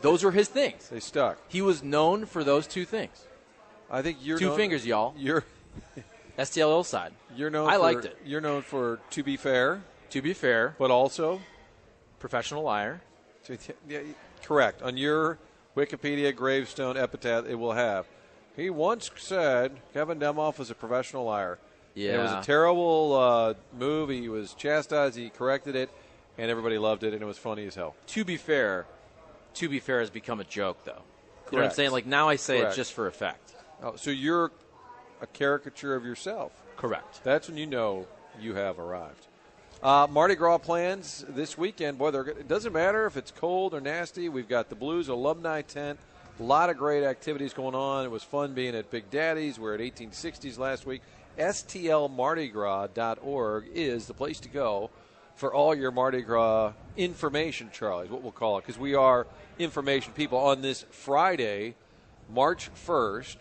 [0.00, 0.88] those were his things.
[0.88, 1.38] They stuck.
[1.46, 3.24] He was known for those two things.
[3.88, 5.14] I think you're two known- fingers, y'all.
[5.16, 5.44] You're
[6.38, 7.12] STL Illside.
[7.36, 7.70] you're known.
[7.70, 8.18] I for, liked it.
[8.26, 11.40] You're known for to be fair, To be fair, but also
[12.18, 13.00] professional liar.
[13.44, 13.58] To-
[13.88, 14.00] yeah,
[14.42, 14.82] correct.
[14.82, 15.38] On your
[15.76, 18.06] Wikipedia gravestone epitaph, it will have.
[18.56, 21.60] He once said Kevin Demoff was a professional liar.
[22.08, 24.10] And it was a terrible uh, move.
[24.10, 25.16] He was chastised.
[25.16, 25.90] He corrected it,
[26.38, 27.94] and everybody loved it, and it was funny as hell.
[28.08, 28.86] To be fair,
[29.54, 31.02] to be fair has become a joke, though.
[31.50, 31.90] You know what I'm saying?
[31.90, 32.74] Like now, I say Correct.
[32.74, 33.54] it just for effect.
[33.82, 34.52] Oh, so you're
[35.20, 36.52] a caricature of yourself.
[36.76, 37.22] Correct.
[37.24, 38.06] That's when you know
[38.40, 39.26] you have arrived.
[39.82, 41.98] Uh, Mardi Gras plans this weekend.
[41.98, 44.28] Boy, they're, it doesn't matter if it's cold or nasty.
[44.28, 45.98] We've got the Blues alumni tent.
[46.38, 48.04] A lot of great activities going on.
[48.04, 49.58] It was fun being at Big Daddy's.
[49.58, 51.02] We're at 1860s last week.
[51.40, 54.90] STLMardiGras.org is the place to go
[55.34, 59.26] for all your Mardi Gras information, Charlie, is what we'll call it, because we are
[59.58, 61.74] information people on this Friday,
[62.32, 63.36] March 1st,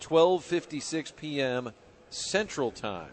[0.00, 1.72] 12:56 p.m.
[2.10, 3.08] Central Time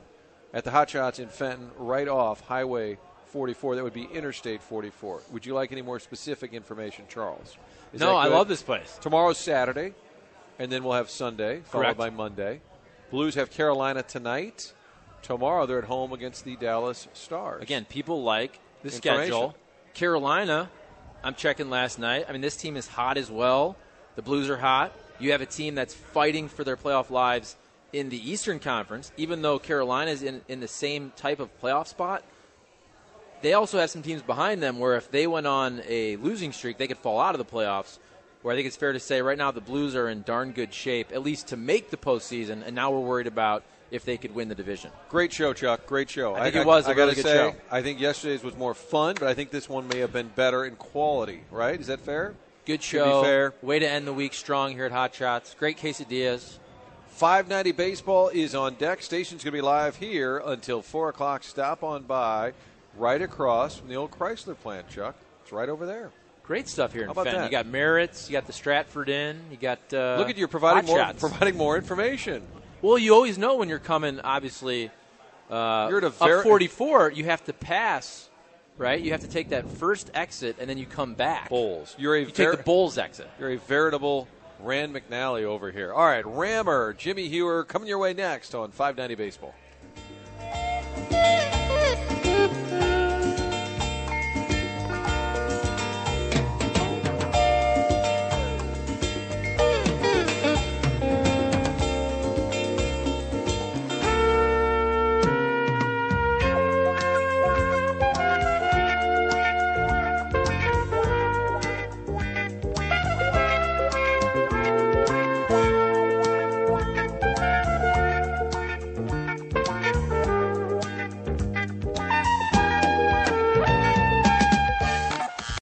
[0.54, 3.76] at the Hot Shots in Fenton, right off Highway 44.
[3.76, 5.22] That would be Interstate 44.
[5.32, 7.56] Would you like any more specific information, Charles?
[7.94, 9.00] Is No, I love this place.
[9.02, 9.94] Tomorrow's Saturday,
[10.58, 11.98] and then we'll have Sunday, followed Correct.
[11.98, 12.60] by Monday.
[13.12, 14.74] Blues have Carolina tonight.
[15.22, 17.62] Tomorrow they're at home against the Dallas Stars.
[17.62, 19.56] Again, people like the schedule.
[19.94, 20.70] Carolina,
[21.24, 22.26] I'm checking last night.
[22.30, 23.76] I mean, this team is hot as well.
[24.16, 24.94] The Blues are hot.
[25.20, 27.56] You have a team that's fighting for their playoff lives
[27.92, 31.88] in the Eastern Conference, even though Carolina is in, in the same type of playoff
[31.88, 32.24] spot.
[33.42, 36.78] They also have some teams behind them where if they went on a losing streak,
[36.78, 37.98] they could fall out of the playoffs.
[38.42, 40.74] Where I think it's fair to say right now the Blues are in darn good
[40.74, 44.34] shape, at least to make the postseason, and now we're worried about if they could
[44.34, 44.92] win the division.
[45.10, 45.86] Great show, Chuck.
[45.86, 46.36] Great show.
[46.36, 47.56] I think it was a I really good say, show.
[47.72, 50.64] I think yesterday's was more fun, but I think this one may have been better
[50.64, 51.42] in quality.
[51.52, 51.80] Right?
[51.80, 52.36] Is that fair?
[52.66, 53.22] Good show.
[53.22, 55.56] be fair, Way to end the week strong here at Hot Shots.
[55.58, 56.60] Great quesadillas.
[57.10, 59.02] 590 Baseball is on deck.
[59.02, 61.44] Station's going to be live here until 4 o'clock.
[61.44, 62.54] Stop on by
[62.96, 65.16] right across from the old Chrysler plant, Chuck.
[65.42, 66.12] It's right over there.
[66.50, 67.44] Great stuff here in How Fenton.
[67.44, 69.78] You got Merritt's, you got the Stratford Inn, you got.
[69.94, 71.20] Uh, Look at you providing more, Shots.
[71.20, 72.42] providing more information.
[72.82, 74.20] Well, you always know when you're coming.
[74.20, 74.90] Obviously,
[75.52, 77.12] uh, You're at a up 44.
[77.12, 78.30] You have to pass,
[78.80, 79.00] right?
[79.00, 81.50] You have to take that first exit, and then you come back.
[81.50, 81.96] Bulls.
[82.00, 83.30] You're a You ver- take the Bulls exit.
[83.40, 84.28] You're a veritable
[84.60, 85.94] Rand McNally over here.
[85.94, 89.54] All right, Rammer, Jimmy Hewer coming your way next on 590 Baseball.